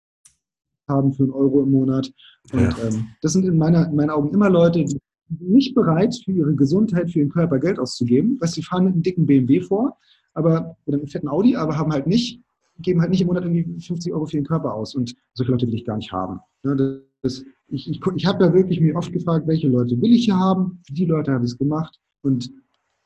[0.88, 2.12] haben für einen Euro im Monat.
[2.52, 2.76] Und ja.
[2.88, 4.98] ähm, das sind in, meiner, in meinen Augen immer Leute, die
[5.30, 8.40] nicht bereit, für ihre Gesundheit, für ihren Körper Geld auszugeben.
[8.40, 9.98] Weißt, sie fahren mit einem dicken BMW vor,
[10.34, 12.42] aber, oder einem fetten Audi, aber haben halt nicht,
[12.80, 14.96] geben halt nicht im Monat irgendwie 50 Euro für ihren Körper aus.
[14.96, 16.40] Und solche Leute will ich gar nicht haben.
[16.64, 20.26] Ne, das, ich ich, ich habe ja wirklich mir oft gefragt, welche Leute will ich
[20.26, 20.82] hier haben.
[20.86, 22.00] Für die Leute habe ich es gemacht.
[22.22, 22.52] Und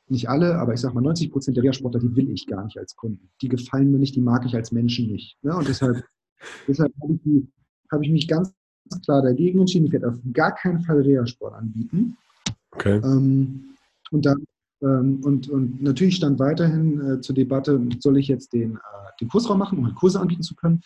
[0.08, 2.78] nicht alle, aber ich sage mal 90 Prozent der Reha-Sportler, die will ich gar nicht
[2.78, 3.30] als Kunden.
[3.40, 5.36] Die gefallen mir nicht, die mag ich als Menschen nicht.
[5.42, 5.56] Ne?
[5.56, 6.04] Und deshalb,
[6.68, 7.44] deshalb habe ich,
[7.90, 8.52] hab ich mich ganz
[9.04, 9.86] klar dagegen entschieden.
[9.86, 12.16] Ich werde auf gar keinen Fall Reha-Sport anbieten.
[12.72, 13.00] Okay.
[13.04, 13.76] Ähm,
[14.10, 14.44] und dann
[14.82, 18.78] ähm, und, und natürlich stand weiterhin äh, zur Debatte, soll ich jetzt den, äh,
[19.20, 20.82] den Kursraum machen, um halt Kurse anbieten zu können.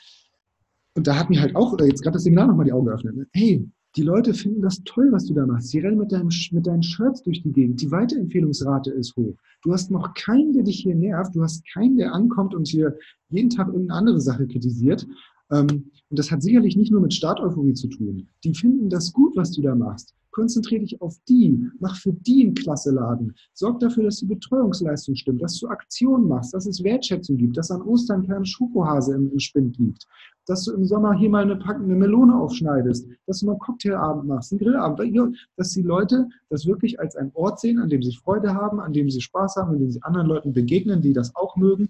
[0.97, 3.17] Und da hat mir halt auch, jetzt gerade das Seminar nochmal die Augen geöffnet.
[3.17, 3.27] Ne?
[3.33, 5.69] Hey, die Leute finden das toll, was du da machst.
[5.69, 7.81] Sie rennen mit, deinem, mit deinen Shirts durch die Gegend.
[7.81, 9.37] Die Weiterempfehlungsrate ist hoch.
[9.63, 11.35] Du hast noch keinen, der dich hier nervt.
[11.35, 12.97] Du hast keinen, der ankommt und hier
[13.31, 15.07] jeden Tag irgendeine andere Sache kritisiert.
[15.51, 18.29] Ähm, und das hat sicherlich nicht nur mit Starteuphorie zu tun.
[18.45, 20.15] Die finden das gut, was du da machst.
[20.31, 23.35] Konzentriere dich auf die, mach für die einen klasse Laden.
[23.55, 27.71] Sorg dafür, dass die Betreuungsleistung stimmt, dass du Aktionen machst, dass es Wertschätzung gibt, dass
[27.71, 30.07] an Ostern kein Schokohase im, im Spind liegt,
[30.47, 33.59] dass du im Sommer hier mal eine, Pack, eine Melone aufschneidest, dass du mal einen
[33.61, 38.03] Cocktailabend machst, einen Grillabend, dass die Leute das wirklich als einen Ort sehen, an dem
[38.03, 41.13] sie Freude haben, an dem sie Spaß haben, an dem sie anderen Leuten begegnen, die
[41.13, 41.89] das auch mögen,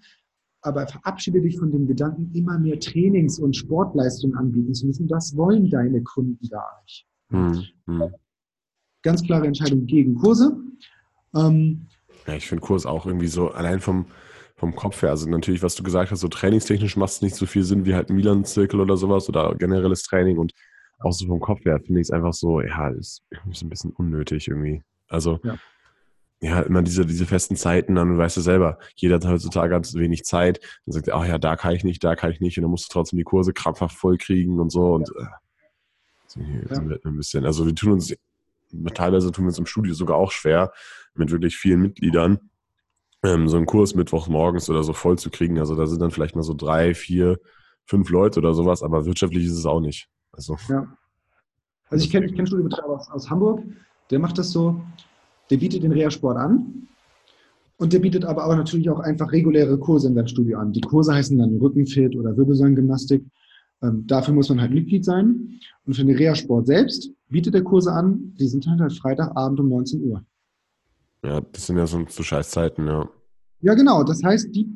[0.62, 5.06] aber verabschiede dich von dem Gedanken, immer mehr Trainings- und Sportleistungen anbieten zu müssen.
[5.06, 7.06] Das wollen deine Kunden gar nicht.
[7.28, 8.14] Hm, hm.
[9.02, 10.56] Ganz klare Entscheidung gegen Kurse.
[11.34, 11.86] Ähm,
[12.26, 14.06] ja, ich finde Kurs auch irgendwie so, allein vom,
[14.56, 17.46] vom Kopf her, also natürlich, was du gesagt hast, so trainingstechnisch macht es nicht so
[17.46, 20.52] viel Sinn wie halt Milan-Zirkel oder sowas oder generelles Training und
[20.98, 23.68] auch so vom Kopf her finde ich es einfach so, ja, ist irgendwie so ein
[23.68, 24.82] bisschen unnötig irgendwie.
[25.08, 25.58] Also, ja
[26.40, 30.24] ja, immer diese, diese festen Zeiten, dann weißt du selber, jeder hat heutzutage ganz wenig
[30.24, 32.62] Zeit, dann sagt er, ach ja, da kann ich nicht, da kann ich nicht, und
[32.62, 35.22] dann musst du trotzdem die Kurse krampfhaft voll kriegen und so und äh,
[36.70, 36.76] ja.
[36.76, 38.14] ein bisschen, also wir tun uns,
[38.92, 40.72] teilweise tun wir uns im Studio sogar auch schwer,
[41.14, 42.50] mit wirklich vielen Mitgliedern,
[43.22, 46.10] ähm, so einen Kurs mittwochs morgens oder so voll zu kriegen, also da sind dann
[46.10, 47.38] vielleicht mal so drei, vier,
[47.86, 50.08] fünf Leute oder sowas, aber wirtschaftlich ist es auch nicht.
[50.32, 50.86] Also, ja.
[51.88, 53.62] Also ich kenne ich kenn Studiobetreiber aus, aus Hamburg,
[54.10, 54.80] der macht das so,
[55.50, 56.88] der bietet den Reha-Sport an
[57.78, 60.72] und der bietet aber auch natürlich auch einfach reguläre Kurse in seinem Studio an.
[60.72, 63.24] Die Kurse heißen dann Rückenfit oder Wirbelsäulengymnastik.
[63.82, 65.60] Ähm, dafür muss man halt Mitglied sein.
[65.84, 69.68] Und für den Reha-Sport selbst bietet er Kurse an, die sind halt, halt Freitagabend um
[69.68, 70.24] 19 Uhr.
[71.22, 73.08] Ja, das sind ja so, so Scheißzeiten, ja.
[73.60, 74.04] Ja, genau.
[74.04, 74.68] Das heißt, die,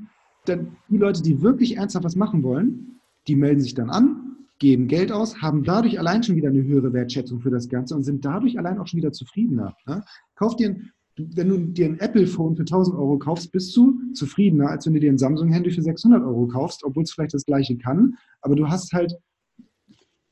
[0.48, 5.12] die Leute, die wirklich ernsthaft was machen wollen, die melden sich dann an, geben Geld
[5.12, 8.58] aus, haben dadurch allein schon wieder eine höhere Wertschätzung für das Ganze und sind dadurch
[8.58, 9.74] allein auch schon wieder zufriedener.
[9.86, 10.02] Ne?
[10.34, 14.70] Kauf dir ein, wenn du dir ein Apple-Phone für 1000 Euro kaufst, bist du zufriedener,
[14.70, 17.76] als wenn du dir ein Samsung-Handy für 600 Euro kaufst, obwohl es vielleicht das gleiche
[17.76, 18.16] kann.
[18.40, 19.14] Aber du hast halt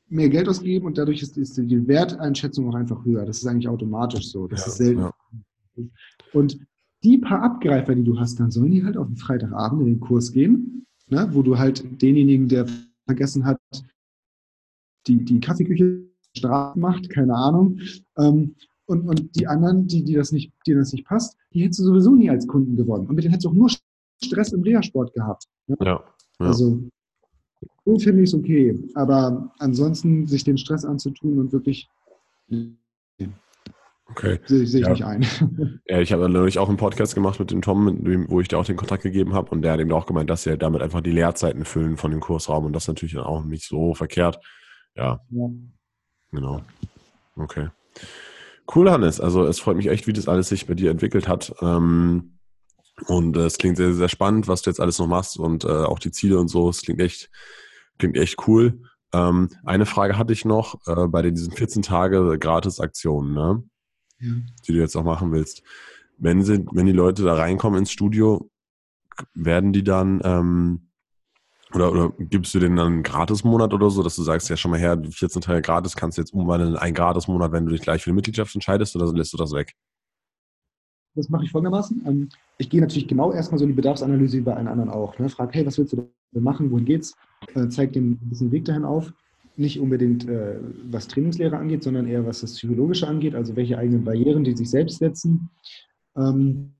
[0.07, 3.25] mehr Geld ausgegeben und dadurch ist, ist die Werteinschätzung auch einfach höher.
[3.25, 4.47] Das ist eigentlich automatisch so.
[4.47, 5.01] Das ja, ist selten.
[5.01, 5.13] Ja.
[6.33, 6.59] Und
[7.03, 9.99] die paar Abgreifer, die du hast, dann sollen die halt auf den Freitagabend in den
[9.99, 12.65] Kurs gehen, ne, wo du halt denjenigen, der
[13.05, 13.59] vergessen hat,
[15.07, 17.79] die, die Kaffeeküche Strafen macht, keine Ahnung.
[18.17, 18.55] Ähm,
[18.85, 21.83] und, und die anderen, die, die das nicht, denen das nicht passt, die hättest du
[21.85, 23.07] sowieso nie als Kunden gewonnen.
[23.07, 23.69] Und mit denen hättest du auch nur
[24.23, 25.45] Stress im Reha-Sport gehabt.
[25.67, 25.77] Ne?
[25.81, 26.03] Ja, ja.
[26.39, 26.81] Also,
[27.85, 28.77] so finde ich es okay.
[28.95, 31.87] Aber ansonsten sich den Stress anzutun und wirklich.
[34.11, 34.39] Okay.
[34.45, 34.91] Sehe seh ich ja.
[34.91, 35.25] nicht ein.
[35.87, 38.65] Ja, ich habe natürlich auch einen Podcast gemacht mit dem Tom, wo ich dir auch
[38.65, 41.01] den Kontakt gegeben habe und der hat eben auch gemeint, dass sie halt damit einfach
[41.01, 44.39] die Leerzeiten füllen von dem Kursraum und das natürlich dann auch nicht so verkehrt.
[44.95, 45.21] Ja.
[45.29, 45.49] ja.
[46.31, 46.61] Genau.
[47.35, 47.69] Okay.
[48.73, 49.19] Cool, Hannes.
[49.19, 51.53] Also es freut mich echt, wie das alles sich bei dir entwickelt hat.
[51.61, 52.39] Ähm,
[53.07, 55.67] und äh, es klingt sehr, sehr spannend, was du jetzt alles noch machst und äh,
[55.67, 56.69] auch die Ziele und so.
[56.69, 57.29] Es klingt echt,
[57.97, 58.81] klingt echt cool.
[59.13, 63.63] Ähm, eine Frage hatte ich noch äh, bei diesen 14 Tage Gratis-Aktionen, ne?
[64.19, 64.33] Ja.
[64.67, 65.63] die du jetzt auch machen willst.
[66.17, 68.49] Wenn, sie, wenn die Leute da reinkommen ins Studio,
[69.33, 70.89] werden die dann ähm,
[71.73, 74.71] oder, oder gibst du denen dann einen Gratis-Monat oder so, dass du sagst, ja schon
[74.71, 77.81] mal her, 14 Tage gratis kannst du jetzt umwandeln in einen Gratis-Monat, wenn du dich
[77.81, 79.75] gleich für die Mitgliedschaft entscheidest oder lässt du das weg?
[81.15, 82.03] Das mache ich folgendermaßen.
[82.07, 85.17] Ähm, ich gehe natürlich genau erstmal so in die Bedarfsanalyse wie bei allen anderen auch.
[85.19, 85.29] Ne?
[85.29, 87.15] Frag, hey, was willst du machen, wohin geht's?
[87.53, 89.11] Äh, zeig dem ein bisschen Weg dahin auf.
[89.59, 90.57] Nicht unbedingt, äh,
[90.89, 94.69] was Trainingslehre angeht, sondern eher, was das Psychologische angeht, also welche eigenen Barrieren die sich
[94.69, 95.49] selbst setzen.
[96.15, 96.71] Ähm,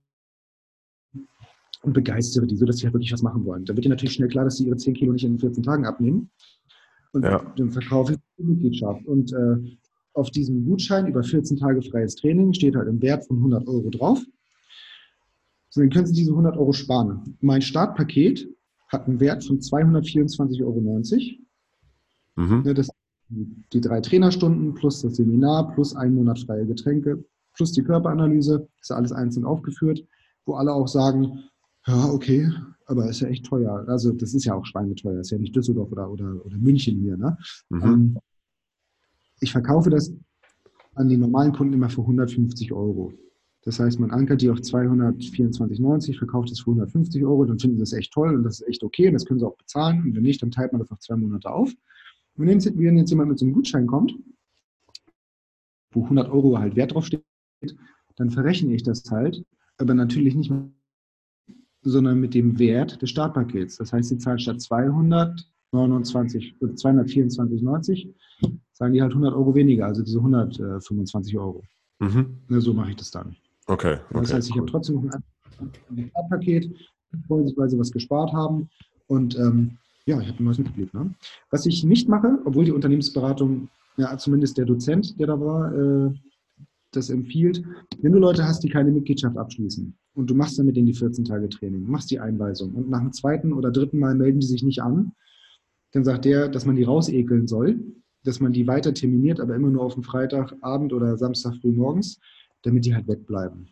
[1.81, 3.65] und begeistere die, sodass sie halt wirklich was machen wollen.
[3.65, 5.85] Da wird dir natürlich schnell klar, dass sie ihre 10 Kilo nicht in 14 Tagen
[5.85, 6.29] abnehmen.
[7.11, 7.53] Und ja.
[7.57, 9.05] dann verkaufe ich die Mitgliedschaft.
[9.05, 9.77] Und äh,
[10.13, 13.89] auf diesem Gutschein über 14 Tage freies Training steht halt ein Wert von 100 Euro
[13.89, 14.23] drauf.
[15.69, 17.37] So, dann können Sie diese 100 Euro sparen.
[17.41, 18.47] Mein Startpaket
[18.87, 20.79] hat einen Wert von 224,90 Euro.
[22.39, 22.63] Mhm.
[22.63, 22.89] Ne, das,
[23.29, 27.23] die drei Trainerstunden plus das Seminar plus ein Monat freie Getränke
[27.53, 30.05] plus die Körperanalyse, ist alles einzeln aufgeführt,
[30.45, 31.43] wo alle auch sagen,
[31.85, 32.49] ja, okay,
[32.85, 33.83] aber ist ja echt teuer.
[33.87, 37.17] Also das ist ja auch schweineteuer, ist ja nicht Düsseldorf oder, oder, oder München hier.
[37.17, 37.37] Ne?
[37.67, 37.83] Mhm.
[37.83, 38.17] Ähm,
[39.41, 40.13] ich verkaufe das
[40.95, 43.13] an die normalen Kunden immer für 150 Euro.
[43.63, 47.81] Das heißt, man ankert die auf 224,90, verkauft es für 150 Euro, dann finden sie
[47.81, 50.01] das echt toll und das ist echt okay und das können sie auch bezahlen.
[50.03, 51.73] Und wenn nicht, dann teilt man das auf zwei Monate auf.
[52.39, 54.15] Wenn jetzt, wenn jetzt jemand mit so einem Gutschein kommt,
[55.91, 57.23] wo 100 Euro halt Wert drauf steht,
[58.15, 59.43] dann verrechne ich das halt,
[59.77, 60.51] aber natürlich nicht
[61.81, 63.77] sondern mit dem Wert des Startpakets.
[63.77, 68.13] Das heißt, sie zahlen statt 229, 224,90,
[68.73, 71.63] sagen die halt 100 Euro weniger, also diese 125 Euro.
[71.99, 72.37] Mhm.
[72.47, 73.35] Ne, so mache ich das dann.
[73.67, 73.97] Okay.
[74.09, 74.61] okay das heißt, ich cool.
[74.61, 76.73] habe trotzdem noch ein Startpaket,
[77.27, 78.69] weil sie was gespart haben.
[79.07, 79.77] Und ähm,
[80.09, 80.91] ja, ich habe ein neues Mitglied.
[80.93, 81.13] Ne?
[81.51, 86.11] Was ich nicht mache, obwohl die Unternehmensberatung, ja, zumindest der Dozent, der da war, äh,
[86.91, 87.63] das empfiehlt,
[88.01, 90.95] wenn du Leute hast, die keine Mitgliedschaft abschließen und du machst dann mit denen die
[90.95, 94.47] 14 Tage Training, machst die Einweisung und nach dem zweiten oder dritten Mal melden die
[94.47, 95.11] sich nicht an,
[95.91, 97.79] dann sagt der, dass man die rausekeln soll,
[98.23, 102.19] dass man die weiter terminiert, aber immer nur auf dem Freitagabend oder Samstag früh morgens,
[102.63, 103.69] damit die halt wegbleiben.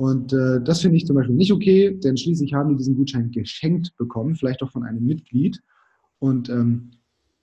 [0.00, 3.30] Und äh, das finde ich zum Beispiel nicht okay, denn schließlich haben die diesen Gutschein
[3.30, 5.60] geschenkt bekommen, vielleicht auch von einem Mitglied.
[6.18, 6.92] Und ähm,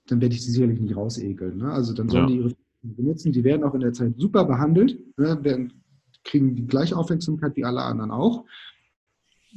[0.08, 1.58] dann werde ich sie sicherlich nicht rausekeln.
[1.58, 1.70] Ne?
[1.70, 2.34] Also dann sollen ja.
[2.34, 3.30] die ihre benutzen.
[3.30, 5.84] Die werden auch in der Zeit super behandelt, ne, werden,
[6.24, 8.44] kriegen die gleiche Aufmerksamkeit wie alle anderen auch.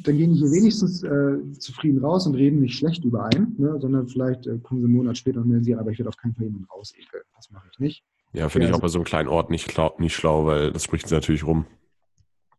[0.03, 3.79] Dann gehen die hier wenigstens äh, zufrieden raus und reden nicht schlecht über einen, ne,
[3.81, 6.17] sondern vielleicht äh, kommen sie einen Monat später und melden sie, aber ich werde auf
[6.17, 7.23] keinen Fall jemanden rausekeln.
[7.35, 8.03] Das mache ich nicht.
[8.33, 10.71] Ja, finde ja, ich auch bei so einem kleinen Ort nicht, schlau, nicht schlau, weil
[10.71, 11.65] das spricht sie natürlich rum.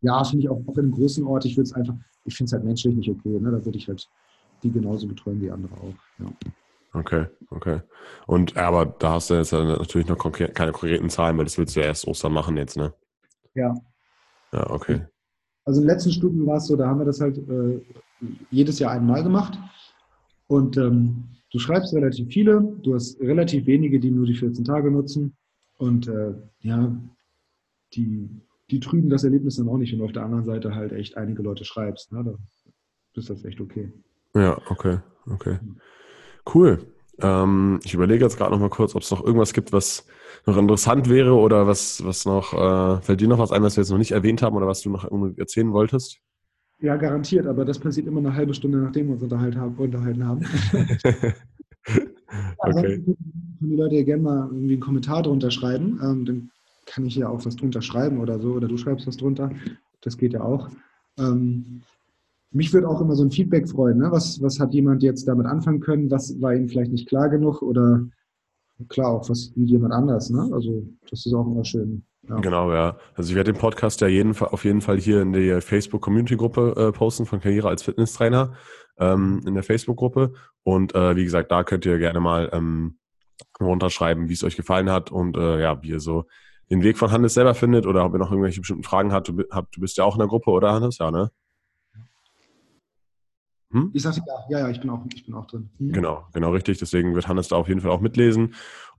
[0.02, 1.44] Ja, finde ich auch, auch in einem großen Ort.
[1.44, 1.94] Ich würde es einfach,
[2.24, 3.40] ich finde es halt menschlich nicht okay.
[3.40, 3.50] Ne?
[3.50, 4.08] Da würde ich halt
[4.62, 5.94] die genauso betreuen wie andere auch.
[6.18, 6.32] Ja.
[6.94, 7.80] Okay, okay.
[8.26, 11.74] Und aber da hast du jetzt natürlich noch konkret, keine konkreten Zahlen, weil das willst
[11.74, 12.92] du ja erst Ostern machen jetzt, ne?
[13.54, 13.74] Ja.
[14.52, 15.06] Ja, okay.
[15.64, 17.80] Also im letzten Stunden war es so, da haben wir das halt äh,
[18.50, 19.58] jedes Jahr einmal gemacht.
[20.48, 24.90] Und ähm, du schreibst relativ viele, du hast relativ wenige, die nur die 14 Tage
[24.90, 25.34] nutzen.
[25.78, 26.94] Und äh, ja,
[27.94, 28.28] die,
[28.72, 29.94] die trüben das Erlebnis dann auch nicht.
[29.94, 32.10] Und auf der anderen Seite halt echt einige Leute schreibst.
[32.10, 32.24] Ne?
[32.24, 32.34] Da
[33.14, 33.92] ist das echt okay.
[34.34, 34.98] Ja, okay,
[35.30, 35.58] okay.
[36.52, 36.78] Cool.
[37.20, 40.06] Ähm, ich überlege jetzt gerade noch mal kurz, ob es noch irgendwas gibt, was
[40.46, 43.82] noch interessant wäre oder was, was noch, äh, fällt dir noch was ein, was wir
[43.82, 45.06] jetzt noch nicht erwähnt haben oder was du noch
[45.36, 46.18] erzählen wolltest?
[46.80, 49.76] Ja, garantiert, aber das passiert immer eine halbe Stunde, nachdem wir uns unterhalten haben.
[49.78, 50.40] Unterhalten haben.
[52.56, 53.02] okay.
[53.02, 53.16] Können
[53.60, 56.00] die Leute ja gerne mal irgendwie einen Kommentar drunter schreiben.
[56.02, 56.50] Ähm, dann
[56.92, 59.50] kann ich ja auch was drunter schreiben oder so, oder du schreibst was drunter.
[60.02, 60.68] Das geht ja auch.
[61.18, 61.82] Ähm,
[62.50, 63.98] mich würde auch immer so ein Feedback freuen.
[63.98, 64.10] Ne?
[64.10, 66.10] Was, was hat jemand jetzt damit anfangen können?
[66.10, 67.62] Was war ihm vielleicht nicht klar genug?
[67.62, 68.04] Oder
[68.88, 70.28] klar auch, was wie jemand anders.
[70.28, 70.50] Ne?
[70.52, 72.04] Also das ist auch immer schön.
[72.28, 72.38] Ja.
[72.40, 72.98] Genau, ja.
[73.14, 76.92] Also ich werde den Podcast ja jeden, auf jeden Fall hier in der Facebook-Community-Gruppe äh,
[76.92, 78.52] posten von Karriere als Fitnesstrainer
[78.98, 80.34] ähm, in der Facebook-Gruppe.
[80.62, 82.98] Und äh, wie gesagt, da könnt ihr gerne mal ähm,
[83.58, 86.26] runterschreiben, wie es euch gefallen hat und äh, ja, wie ihr so
[86.72, 89.28] den Weg von Hannes selber findet oder ob ihr noch irgendwelche bestimmten Fragen habt.
[89.28, 90.96] Du, habt, du bist ja auch in der Gruppe, oder Hannes?
[90.96, 91.30] Ja, ne?
[93.72, 93.90] Hm?
[93.92, 95.68] Ich sagte ja, ja, ja, ich bin auch, ich bin auch drin.
[95.78, 95.92] Hm?
[95.92, 96.78] Genau, genau richtig.
[96.78, 98.54] Deswegen wird Hannes da auf jeden Fall auch mitlesen.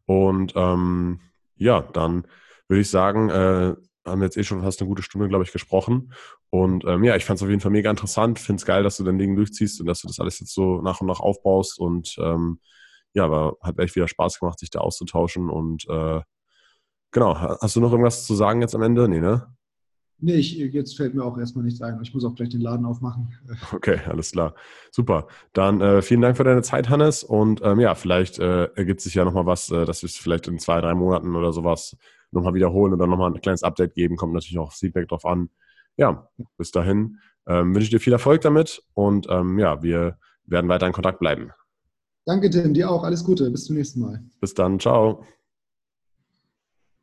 [0.06, 1.20] Und ähm,
[1.56, 2.28] ja, dann
[2.68, 5.52] würde ich sagen, äh, haben wir jetzt eh schon fast eine gute Stunde, glaube ich,
[5.52, 6.14] gesprochen.
[6.52, 8.38] Und ähm, ja, ich fand es auf jeden Fall mega interessant.
[8.38, 10.80] Finde es geil, dass du dein Ding durchziehst und dass du das alles jetzt so
[10.82, 11.80] nach und nach aufbaust.
[11.80, 12.60] Und ähm,
[13.16, 15.50] ja, aber hat echt wieder Spaß gemacht, sich da auszutauschen.
[15.50, 16.22] Und äh,
[17.14, 17.38] genau.
[17.38, 19.08] Hast du noch irgendwas zu sagen jetzt am Ende?
[19.08, 19.48] Nee, ne?
[20.20, 22.00] Nee, ich, jetzt fällt mir auch erstmal nichts ein.
[22.02, 23.34] Ich muss auch gleich den Laden aufmachen.
[23.74, 24.56] Okay, alles klar.
[24.92, 25.28] Super.
[25.52, 27.24] Dann äh, vielen Dank für deine Zeit, Hannes.
[27.24, 30.48] Und ähm, ja, vielleicht äh, ergibt sich ja nochmal was, äh, dass wir es vielleicht
[30.48, 31.98] in zwei, drei Monaten oder sowas
[32.32, 34.16] nochmal wiederholen oder nochmal ein kleines Update geben.
[34.16, 35.50] Kommt natürlich auch Feedback drauf an.
[35.98, 40.70] Ja, bis dahin ähm, wünsche ich dir viel Erfolg damit und ähm, ja, wir werden
[40.70, 41.52] weiter in Kontakt bleiben.
[42.26, 42.74] Danke, Tim.
[42.74, 43.04] Dir auch.
[43.04, 43.50] Alles Gute.
[43.52, 44.24] Bis zum nächsten Mal.
[44.40, 44.80] Bis dann.
[44.80, 45.26] Ciao.